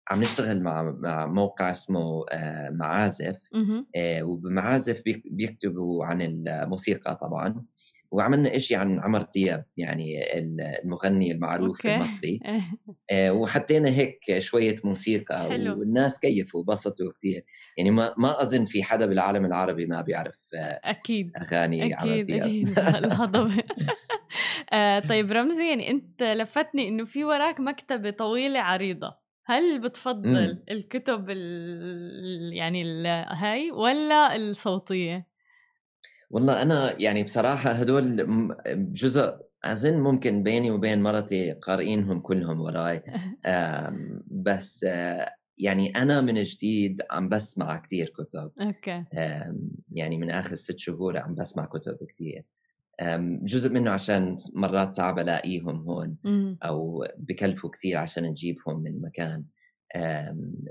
عم 0.10 0.20
نشتغل 0.20 0.64
مع 0.64 0.84
مع 0.84 1.26
موقع 1.26 1.72
اسمه 1.72 2.26
آه، 2.32 2.70
معازف. 2.70 3.38
آه، 3.96 4.24
وبمعازف 4.24 5.02
بيكتبوا 5.26 6.06
عن 6.06 6.22
الموسيقى 6.22 7.18
طبعا. 7.22 7.66
وعملنا 8.12 8.56
إشي 8.56 8.76
عن 8.76 9.00
عمر 9.00 9.22
دياب 9.22 9.66
يعني 9.78 10.38
المغني 10.38 11.32
المعروف 11.32 11.78
أوكي. 11.78 11.96
المصري. 11.96 12.40
آه، 13.12 13.32
وحطينا 13.32 13.90
هيك 13.90 14.40
شوية 14.40 14.76
موسيقى 14.84 15.50
حلو. 15.50 15.80
والناس 15.80 16.20
كيفوا 16.20 16.60
وبسطوا 16.60 17.12
كثير 17.20 17.44
يعني 17.78 17.92
ما 17.92 18.14
ما 18.18 18.42
أظن 18.42 18.66
في 18.66 18.84
حدا 18.84 19.06
بالعالم 19.06 19.46
العربي 19.46 19.86
ما 19.86 20.02
بيعرف 20.02 20.36
أكيد. 20.84 21.32
أغاني 21.42 21.86
أكيد 21.86 21.98
عمر 21.98 22.22
دياب. 22.22 22.42
أكيد. 22.42 22.68
الهضبة 24.74 25.10
طيب 25.10 25.32
رمزي 25.32 25.70
يعني 25.70 25.92
أنت 25.92 26.24
لفتني 26.24 26.88
إنه 26.88 27.06
في 27.06 27.24
وراك 27.24 27.60
مكتبة 27.60 28.10
طويلة 28.12 28.60
عريضة. 28.60 29.18
هل 29.46 29.80
بتفضل 29.82 30.30
مم. 30.30 30.64
الكتب 30.72 31.30
ال 31.30 32.54
يعني 32.54 32.82
ال 32.82 33.08
هاي 33.28 33.72
ولا 33.72 34.36
الصوتية؟ 34.36 35.28
والله 36.30 36.62
أنا 36.62 37.02
يعني 37.02 37.24
بصراحة 37.24 37.72
هدول 37.72 38.18
جزء 38.94 39.34
أظن 39.64 40.00
ممكن 40.00 40.44
بيني 40.44 40.72
وبين 40.72 41.04
مرتي 41.04 41.52
قارئينهم 41.52 42.20
كلهم 42.20 42.62
وراي. 42.62 43.04
بس 44.46 44.84
يعني 45.58 45.90
أنا 45.96 46.22
من 46.22 46.44
جديد 46.44 47.02
عم 47.12 47.30
بسمع 47.30 47.78
كتير 47.78 48.10
كتب. 48.10 48.52
أوكي. 48.62 49.04
يعني 49.92 50.18
من 50.18 50.32
آخر 50.32 50.56
ست 50.56 50.80
شهور 50.80 51.18
عم 51.18 51.36
بسمع 51.36 51.66
كتب 51.66 51.98
كتير. 52.10 52.44
جزء 53.44 53.70
منه 53.70 53.92
عشان 53.92 54.38
مرات 54.54 54.94
صعب 54.94 55.20
ألاقيهم 55.20 55.90
هون 55.90 56.18
أو 56.64 57.06
بكلفوا 57.18 57.70
كثير 57.70 57.98
عشان 57.98 58.24
نجيبهم 58.24 58.84
من 58.84 59.02
مكان. 59.02 59.44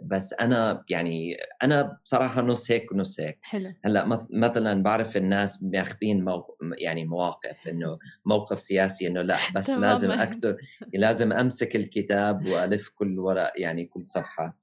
بس 0.03 0.33
أنا 0.33 0.85
يعني 0.91 1.37
أنا 1.63 1.99
بصراحة 2.05 2.43
نص 2.43 2.71
هيك 2.71 2.93
ونص 2.93 3.21
هيك. 3.21 3.39
حلو. 3.43 3.73
هلأ 3.85 4.27
مثلا 4.31 4.83
بعرف 4.83 5.17
الناس 5.17 5.63
ماخذين 5.63 6.25
موق... 6.25 6.59
يعني 6.79 7.05
مواقف 7.05 7.69
إنه 7.69 7.99
موقف 8.27 8.61
سياسي 8.61 9.07
إنه 9.07 9.23
لأ 9.23 9.37
بس 9.55 9.71
لازم 9.71 10.11
أكتب 10.11 10.57
لازم 10.95 11.33
أمسك 11.33 11.77
الكتاب 11.77 12.47
وألف 12.47 12.89
كل 12.89 13.19
ورق 13.19 13.53
يعني 13.57 13.85
كل 13.85 14.05
صفحة. 14.05 14.59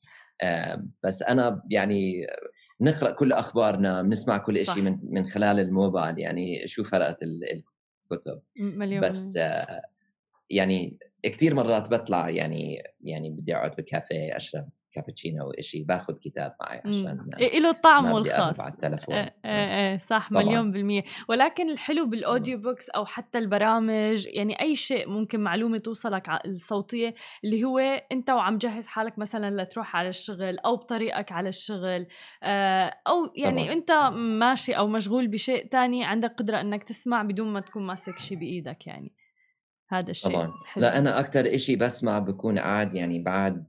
بس 1.04 1.24
أنا 1.24 1.64
يعني 1.72 2.28
نقرأ 2.82 3.12
كل 3.12 3.34
أخبارنا 3.34 4.02
بنسمع 4.02 4.38
كل 4.38 4.66
شيء 4.66 4.84
من 4.84 5.00
من 5.04 5.28
خلال 5.28 5.60
الموبايل 5.60 6.20
يعني 6.20 6.68
شو 6.68 6.84
فرقت 6.84 7.24
الكتب. 7.24 8.42
مليون 8.60 9.10
بس 9.10 9.40
يعني 10.50 10.98
كثير 11.24 11.56
مرات 11.56 11.90
بطلع 11.90 12.30
يعني 12.30 12.84
يعني 13.02 13.30
بدي 13.30 13.56
أقعد 13.56 13.76
بكافيه 13.76 14.36
أشرب. 14.36 14.70
كابتشينو 14.94 15.44
أو 15.44 15.52
شيء 15.60 15.84
باخذ 15.84 16.14
كتاب 16.14 16.56
معي 16.62 16.82
عشان 16.86 17.30
له 17.64 17.72
طعمه 17.72 18.18
الخاص 18.18 18.60
على 18.60 18.74
التلفون. 18.74 19.16
إيه. 19.16 19.34
إيه 19.46 19.98
صح 19.98 20.30
طبعاً. 20.30 20.44
مليون 20.44 20.72
بالمية. 20.72 21.04
ولكن 21.30 21.70
الحلو 21.70 22.06
بال 22.06 22.21
audio 22.21 22.58
books 22.58 22.90
أو 22.90 23.06
حتى 23.06 23.38
البرامج 23.38 24.26
يعني 24.26 24.62
أي 24.62 24.76
شيء 24.76 25.10
ممكن 25.10 25.40
معلومة 25.40 25.78
توصلك 25.78 26.30
الصوتية 26.46 27.14
اللي 27.44 27.64
هو 27.64 27.80
أنت 28.12 28.30
وعم 28.30 28.58
جهز 28.58 28.88
حالك 28.88 29.20
مثلا 29.20 29.62
لتروح 29.62 29.96
على 29.96 30.10
الشغل 30.10 30.60
أو 30.60 30.76
بطريقك 30.76 31.32
على 31.32 31.50
الشغل 31.50 32.08
آه، 32.44 32.94
أو 33.08 33.32
يعني 33.36 33.64
طبعاً. 33.64 33.74
أنت 33.74 33.92
ماشي 34.40 34.74
أو 34.74 34.88
مشغول 34.88 35.28
بشيء 35.28 35.68
تاني 35.68 36.06
عندك 36.06 36.36
قدرة 36.38 36.62
إنك 36.62 36.84
تسمع 36.84 37.24
بدون 37.24 37.48
ما 37.54 37.60
تكون 37.60 37.84
ماسك 37.84 38.20
شيء 38.20 38.38
بإيدك 38.38 38.88
يعني. 38.88 39.14
هذا 39.90 40.10
الشيء 40.12 40.32
طبعا. 40.32 40.54
حلو. 40.66 40.82
لا 40.84 40.98
أنا 40.98 41.20
أكثر 41.20 41.58
شيء 41.58 41.78
بسمع 41.78 42.20
بكون 42.20 42.60
قاعد 42.60 42.96
يعني 42.96 43.20
بعد 43.20 43.68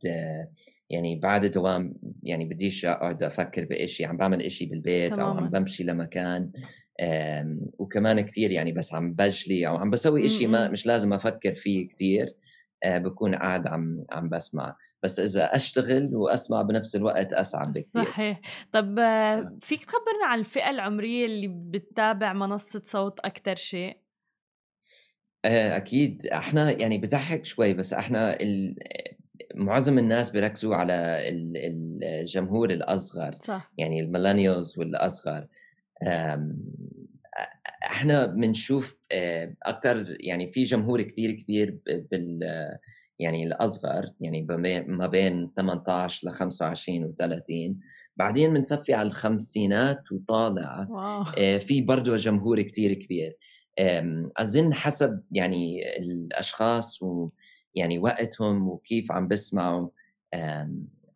يعني 0.95 1.17
بعد 1.17 1.45
الدوام 1.45 1.95
يعني 2.23 2.45
بديش 2.45 2.85
أقعد 2.85 3.23
أفكر 3.23 3.65
بإشي 3.65 4.05
عم 4.05 4.17
بعمل 4.17 4.43
إشي 4.43 4.67
بالبيت 4.67 5.19
أو 5.19 5.29
عم. 5.29 5.51
بمشي 5.51 5.85
لمكان 5.85 6.51
وكمان 7.79 8.21
كتير 8.21 8.51
يعني 8.51 8.73
بس 8.73 8.95
عم 8.95 9.13
بجلي 9.13 9.69
أو 9.69 9.77
عم 9.77 9.91
بسوي 9.91 10.27
إشي 10.27 10.47
ما. 10.47 10.69
مش 10.69 10.87
لازم 10.87 11.13
أفكر 11.13 11.55
فيه 11.55 11.89
كتير 11.89 12.35
آه، 12.85 12.99
بكون 12.99 13.35
قاعد 13.35 13.67
عم 13.69 14.05
عم 14.11 14.29
بسمع 14.29 14.77
بس 15.03 15.21
إذا 15.21 15.57
أشتغل 15.57 16.15
وأسمع 16.15 16.63
بنفس 16.63 16.97
الوقت 16.97 17.33
أسعد 17.33 17.73
بكتير 17.73 18.03
صحيح 18.03 18.41
طب 18.73 18.99
آه، 18.99 19.59
فيك 19.61 19.85
تخبرنا 19.85 20.27
عن 20.27 20.39
الفئة 20.39 20.71
العمرية 20.71 21.27
اللي 21.27 21.49
بتتابع 21.49 22.33
منصة 22.33 22.83
صوت 22.85 23.21
أكتر 23.21 23.57
شيء؟ 23.57 23.97
آه، 25.45 25.77
أكيد 25.77 26.27
إحنا 26.27 26.71
يعني 26.71 26.99
بضحك 26.99 27.45
شوي 27.45 27.75
بس 27.75 27.93
إحنا 27.93 28.41
ال... 28.41 28.77
معظم 29.55 29.99
الناس 29.99 30.31
بيركزوا 30.31 30.75
على 30.75 31.29
ال- 31.29 32.05
الجمهور 32.05 32.71
الأصغر 32.71 33.37
صح. 33.41 33.73
يعني 33.79 34.01
الميلينيالز 34.01 34.79
والأصغر. 34.79 35.47
إحنا 37.87 38.27
بنشوف 38.27 38.97
أكثر 39.63 40.17
يعني 40.21 40.53
في 40.53 40.63
جمهور 40.63 41.03
كتير 41.03 41.33
كبير 41.33 41.79
بال 41.87 42.41
يعني 43.19 43.47
الأصغر 43.47 44.05
يعني 44.21 44.43
ما 44.89 45.07
بين 45.07 45.51
18 45.57 46.29
ل 46.29 46.31
25 46.33 47.05
و 47.05 47.13
30 47.19 47.81
بعدين 48.17 48.55
بنصفي 48.55 48.95
على 48.95 49.09
الخمسينات 49.09 50.13
وطالع 50.13 50.87
واو. 50.91 51.25
آه، 51.39 51.59
في 51.59 51.81
برضه 51.81 52.17
جمهور 52.17 52.63
كتير 52.63 52.93
كبير. 52.93 53.37
أظن 54.37 54.75
حسب 54.75 55.21
يعني 55.33 55.83
الأشخاص 55.99 57.03
ويعني 57.77 57.99
وقتهم 57.99 58.69
وكيف 58.69 59.13
عم 59.13 59.29
بسمعوا 59.29 59.89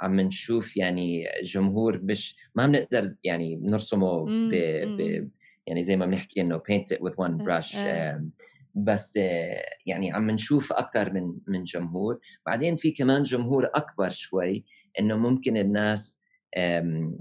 عم 0.01 0.21
نشوف 0.21 0.77
يعني 0.77 1.27
جمهور 1.43 2.01
مش 2.03 2.37
ما 2.55 2.67
بنقدر 2.67 3.15
يعني 3.25 3.57
نرسمه 3.57 4.25
مم، 4.25 4.51
ب. 4.53 4.55
ب 5.01 5.31
يعني 5.67 5.83
زي 5.83 5.97
ما 5.97 6.07
بنحكي 6.07 6.41
إنه 6.41 6.59
paint 6.59 6.97
it 6.97 6.99
with 7.01 7.13
one 7.15 7.45
brush 7.45 7.77
إيه. 7.77 8.15
آم، 8.17 8.31
بس 8.75 9.17
آه، 9.17 9.65
يعني 9.87 10.13
عم 10.13 10.31
نشوف 10.31 10.73
أكثر 10.73 11.13
من 11.13 11.35
من 11.47 11.65
جمهور 11.65 12.19
بعدين 12.47 12.77
في 12.77 12.91
كمان 12.91 13.23
جمهور 13.23 13.71
أكبر 13.75 14.09
شوي 14.09 14.65
إنه 15.01 15.17
ممكن 15.17 15.57
الناس 15.57 16.21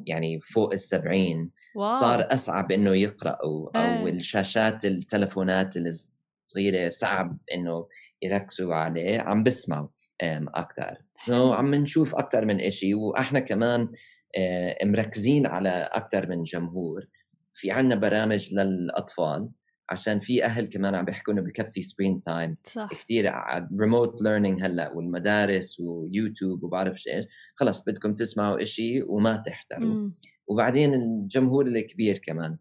يعني 0.06 0.39
فوق 0.41 0.73
السبعين 0.73 1.52
واو 1.76 1.91
صار 1.91 2.34
أصعب 2.34 2.71
إنه 2.71 2.95
يقرأوا 2.95 3.69
أو 3.78 4.08
إيه. 4.08 4.13
الشاشات 4.13 4.86
التلفونات 4.86 5.76
الصغيرة 5.78 6.91
صعب 6.91 7.38
إنه 7.54 7.88
يركزوا 8.22 8.76
عليه 8.76 9.20
عم 9.20 9.44
بسمعوا 9.44 9.88
أكثر 10.22 10.98
حلو. 11.16 11.54
عم 11.54 11.76
نشوف 11.76 12.16
أكثر 12.16 12.46
من 12.46 12.62
إشي 12.62 12.94
وإحنا 12.94 13.40
كمان 13.40 13.90
آه، 14.38 14.78
مركزين 14.84 15.46
على 15.46 15.90
أكثر 15.92 16.30
من 16.30 16.44
جمهور. 16.44 17.08
في 17.54 17.72
عنا 17.72 17.96
برامج 17.96 18.54
للأطفال 18.54 19.50
عشان 19.90 20.20
في 20.20 20.46
أهل 20.46 20.66
كمان 20.66 20.96
عم 20.96 21.06
بيحكوا 21.06 21.34
انه 21.34 21.42
بكفي 21.42 21.82
screen 21.82 22.22
time 22.22 22.58
صح. 22.64 22.90
كثير 22.92 23.32
remote 23.80 24.22
learning 24.22 24.63
هلأ 24.64 24.92
والمدارس 24.92 25.80
ويوتيوب 25.80 26.64
وبعرفش 26.64 27.08
إيش. 27.08 27.26
خلص 27.56 27.84
بدكم 27.88 28.14
تسمعوا 28.14 28.62
إشي 28.62 29.02
وما 29.02 29.44
تحضروا 29.46 29.90
مم. 29.90 30.16
وبعدين 30.48 30.94
الجمهور 30.94 31.68
الكبير 31.68 32.18
كمان 32.18 32.58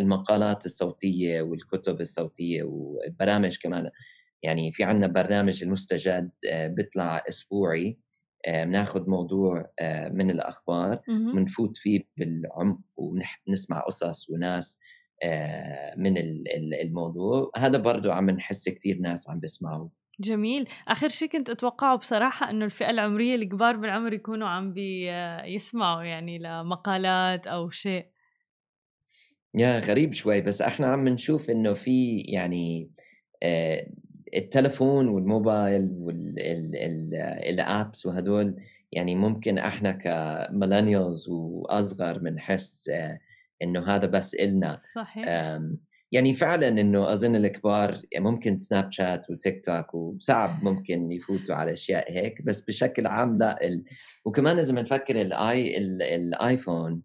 المقالات 0.00 0.66
الصوتية 0.66 1.42
والكتب 1.42 2.00
الصوتية 2.00 2.62
والبرامج 2.62 3.58
كمان. 3.62 3.90
يعني 4.42 4.72
في 4.72 4.84
عنا 4.84 5.06
برنامج 5.06 5.62
المستجد 5.64 6.30
آه، 6.50 6.66
بيطلع 6.66 7.22
أسبوعي 7.28 7.98
آه، 8.46 8.64
بناخذ 8.64 9.10
موضوع 9.10 9.70
آه، 9.80 10.08
من 10.08 10.30
الأخبار 10.30 11.00
مهم. 11.08 11.36
ونفوت 11.36 11.76
فيه 11.76 12.00
بالعمق 12.16 12.78
ونسمع 12.96 13.80
قصص 13.80 14.30
وناس 14.30 14.78
آه، 15.24 15.94
من 15.96 16.16
ال- 16.18 16.48
ال- 16.56 16.74
الموضوع. 16.74 17.50
هذا 17.56 17.78
برضو 17.78 18.10
عم 18.10 18.30
نحس 18.30 18.68
كتير 18.68 18.98
ناس 18.98 19.30
عم 19.30 19.40
بيسمعوا 19.40 19.88
جميل. 20.20 20.68
آخر 20.88 21.08
شيء 21.08 21.28
كنت 21.28 21.50
أتوقعه 21.50 21.96
بصراحة 21.98 22.50
إنه 22.50 22.64
الفئة 22.64 22.90
العمرية 22.90 23.34
الكبار 23.34 23.76
بالعمر 23.76 24.12
يكونوا 24.12 24.48
عم 24.48 24.72
بيسمعوا 24.74 26.02
يعني 26.02 26.38
لمقالات 26.38 27.46
أو 27.46 27.70
شيء. 27.70 28.06
يا 29.54 29.78
غريب 29.78 30.12
شوي 30.12 30.40
بس 30.40 30.62
إحنا 30.62 30.86
عم 30.86 31.08
نشوف 31.08 31.50
إنه 31.50 31.74
في 31.74 32.18
يعني 32.18 32.90
آه، 33.42 33.86
التلفون 34.36 35.08
والموبايل 35.08 35.88
وال 35.98 36.67
apps 36.67 38.06
وهدول 38.06 38.56
يعني 38.92 39.14
ممكن 39.14 39.58
إحنا 39.58 39.92
ك 39.92 40.03
millennials 40.03 41.28
وأصغر 41.28 42.18
بنحس 42.18 42.88
آه، 42.88 43.18
إنه 43.62 43.86
هذا 43.86 44.06
بس 44.06 44.34
إلنا. 44.34 44.80
صحيح. 44.94 45.24
يعني 46.12 46.34
فعلا 46.34 46.68
إنه 46.68 47.12
أظن 47.12 47.36
الكبار 47.36 48.02
ممكن 48.18 48.58
سناب 48.58 48.92
شات 48.92 49.30
وتيك 49.30 49.64
توك 49.64 49.94
وصعب 49.94 50.64
ممكن 50.64 51.12
يفوتوا 51.12 51.54
على 51.54 51.72
أشياء 51.72 52.12
هيك 52.12 52.42
بس 52.42 52.60
بشكل 52.60 53.06
عام 53.06 53.38
لا 53.38 53.66
ال... 53.66 53.84
وكمان 54.24 54.58
إذا 54.58 54.74
بنفكر 54.74 55.20
الاي 55.20 55.78
ال... 55.78 56.02
الايفون 56.02 57.02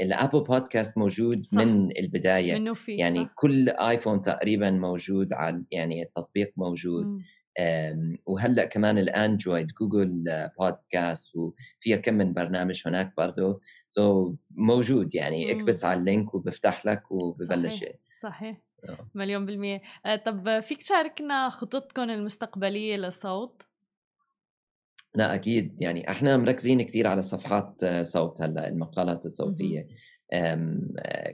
ال 0.00 0.07
Apple 0.07 0.40
Podcast 0.40 0.98
موجود 0.98 1.44
صح. 1.44 1.58
من 1.58 1.96
البداية 1.98 2.54
منه 2.54 2.74
في 2.74 2.96
يعني 2.96 3.24
صح؟ 3.24 3.32
كل 3.34 3.68
ايفون 3.68 4.20
تقريبا 4.20 4.70
موجود 4.70 5.32
على 5.32 5.62
يعني 5.70 6.02
التطبيق 6.02 6.52
موجود 6.56 7.20
وهلأ 8.26 8.64
كمان 8.64 8.98
الأندرويد 8.98 9.66
Google 9.80 10.24
Podcast 10.58 11.36
وفيها 11.36 11.96
كم 11.96 12.14
من 12.14 12.32
برنامج 12.32 12.82
هناك 12.86 13.12
برضه 13.16 13.60
so 13.90 14.34
موجود 14.50 15.14
يعني 15.14 15.44
مم. 15.44 15.60
اكبس 15.60 15.84
على 15.84 16.00
ال 16.00 16.07
link 16.07 16.34
وبفتح 16.34 16.86
لك 16.86 17.12
وببلش 17.12 17.74
صحيح 17.74 17.94
صحيح 18.22 18.56
آه. 18.88 19.10
مليون 19.14 19.46
بالمية 19.46 19.82
آه، 20.06 20.16
طب 20.16 20.60
فيك 20.60 20.78
تشاركنا 20.78 21.50
خططكم 21.50 22.02
المستقبلية 22.02 22.96
للصوت؟ 22.96 23.62
لا 25.14 25.34
أكيد. 25.34 25.76
يعني 25.82 26.10
إحنا 26.10 26.36
مركزين 26.36 26.82
كثير 26.82 27.06
على 27.06 27.22
صفحات 27.22 27.84
آه، 27.84 28.02
صوت 28.02 28.42
هلأ 28.42 28.68
المقالات 28.68 29.26
الصوتية. 29.26 29.88
آه، 30.32 30.80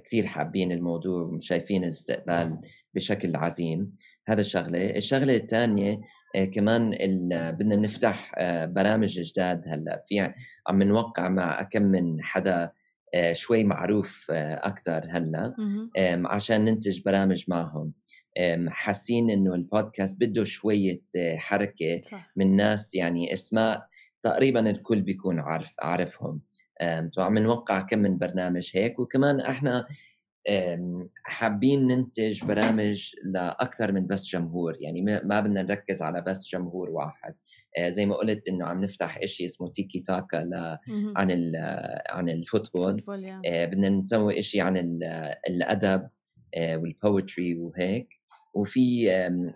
كثير 0.05 0.27
حابين 0.27 0.73
الموضوع 0.73 1.23
وشايفين 1.23 1.85
الاستقبال 1.85 2.59
بشكل 2.95 3.37
عظيم. 3.37 3.97
هذا 4.29 4.41
الشغلة. 4.41 4.97
الشغلة 4.97 5.37
الثانية 5.37 6.01
آه، 6.37 6.45
كمان 6.45 6.91
بدنا 7.31 7.77
نفتح 7.77 8.33
برامج 8.65 9.21
جداد 9.21 9.69
هلأ. 9.69 10.05
في 10.09 10.33
عم 10.69 10.83
نوقع 10.83 11.29
مع 11.29 11.62
كم 11.62 11.83
من 11.83 12.23
حدا 12.23 12.71
شوي 13.33 13.65
معروف 13.65 14.27
أكثر 14.31 15.07
هلأ. 15.11 15.55
عشان 16.27 16.65
ننتج 16.65 17.03
برامج 17.05 17.45
معهم. 17.49 17.93
حاسين 18.68 19.31
إنه 19.31 19.55
البودكاست 19.55 20.20
بده 20.20 20.44
شوية 20.44 21.01
آه، 21.18 21.37
حركة 21.37 22.01
صح. 22.05 22.33
من 22.37 22.57
ناس 22.57 22.94
يعني 22.94 23.33
أسماء 23.33 23.87
تقريبا 24.22 24.70
الكل 24.70 25.01
بيكون 25.03 25.40
عارف 25.40 25.75
عارفهم. 25.81 26.40
فعم 27.16 27.38
نوقع 27.38 27.81
كم 27.81 27.99
من 27.99 28.18
برنامج 28.18 28.70
هيك 28.75 28.99
وكمان 28.99 29.40
إحنا 29.40 29.87
حابين 31.25 31.87
ننتج 31.87 32.44
برامج 32.44 33.11
لاكثر 33.25 33.92
من 33.92 34.07
بس 34.07 34.27
جمهور. 34.27 34.77
يعني 34.81 35.03
ما 35.03 35.40
بدنا 35.40 35.62
نركز 35.62 36.03
على 36.03 36.20
بس 36.22 36.49
جمهور 36.53 36.90
واحد. 36.90 37.35
آه، 37.79 37.88
زي 37.88 38.07
ما 38.07 38.14
قلت 38.14 38.49
إنه 38.49 38.66
عم 38.66 38.85
نفتح 38.85 39.25
شيء 39.25 39.46
اسمه 39.46 39.68
تيكي 39.70 40.01
تاكا 40.01 40.37
ل-. 40.37 40.79
عن 41.16 41.31
ال- 41.31 41.57
عن 42.11 42.29
ال 42.29 42.36
football. 42.36 43.03
آه، 43.46 43.64
بدنا 43.64 43.88
نسوي 43.88 44.38
إشي 44.38 44.61
عن 44.61 44.77
ال- 44.77 45.35
الأدب 45.49 46.09
آه، 46.55 46.77
وال 46.77 46.96
poetry 46.96 47.55
وهيك. 47.59 48.15
وفي 48.57 49.05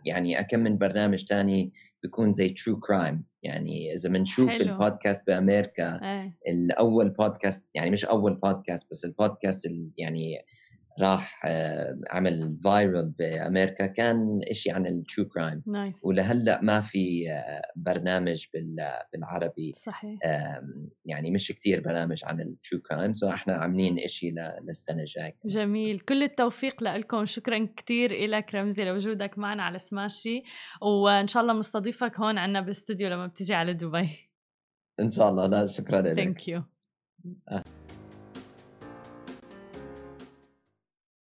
يعني 0.07 0.41
أكم 0.41 0.61
من 0.61 0.79
برنامج 0.79 1.25
تاني 1.25 1.73
بيكون 2.03 2.33
زي 2.33 2.49
true 2.49 2.81
crime 2.81 3.25
يعني 3.43 3.93
إذا 3.93 4.09
بنشوف. 4.09 4.51
البودكاست 4.51 5.27
بأمريكا 5.27 6.01
إيه 6.03 6.35
الأول 6.49 7.11
بودكاست 7.11 7.69
يعني 7.75 7.91
مش 7.91 8.05
أول 8.05 8.35
بودكاست 8.35 8.91
بس 8.91 9.05
البودكاست 9.05 9.69
يعني 9.99 10.39
راح 11.01 11.43
آه، 11.47 11.99
عمل 12.11 12.59
viral 12.65 13.13
بأمريكا 13.19 13.87
كان 13.87 14.41
إشي 14.51 14.71
عن 14.71 14.87
ال 14.87 14.94
true 14.94 15.25
crime 15.25 15.63
nice 15.67 16.05
ولهلأ 16.05 16.61
ما 16.63 16.81
في 16.81 17.31
آه، 17.33 17.63
برنامج 17.77 18.47
بال- 18.55 18.93
بالعربي 19.13 19.73
صحيح. 19.77 20.19
يعني 21.05 21.31
مش 21.31 21.49
كتير 21.53 21.81
برامج 21.81 22.21
عن 22.25 22.41
ال 22.41 22.49
true 22.49 22.81
crime 22.81 23.15
so 23.15 23.29
إحنا 23.29 23.55
عاملين 23.55 23.99
إشي 23.99 24.31
ل- 24.31 24.57
للسنة 24.67 25.01
الجاية. 25.01 25.37
جميل. 25.45 26.01
كل 26.01 26.23
التوفيق 26.23 26.83
لكم. 26.83 27.27
شكرا 27.27 27.69
كتير 27.77 28.27
لك 28.27 28.55
رمزي 28.55 28.85
لوجودك 28.85 29.39
معنا 29.39 29.63
على 29.63 29.79
سماشي 29.79 30.43
وإن 30.83 31.27
شاء 31.27 31.43
الله 31.43 31.53
مستضيفك 31.55 32.21
هون 32.21 32.39
عنا 32.39 32.61
بالاستوديو 32.61 33.09
لما 33.09 33.27
بتجي 33.27 33.55
على 33.55 33.75
دبي. 33.75 34.09
إن 35.01 35.11
شاء 35.11 35.31
الله. 35.31 35.47
لا 35.47 35.67
شكرا 35.67 36.01
لك 36.01 36.17
ثانك 36.17 36.49
يو 36.49 36.63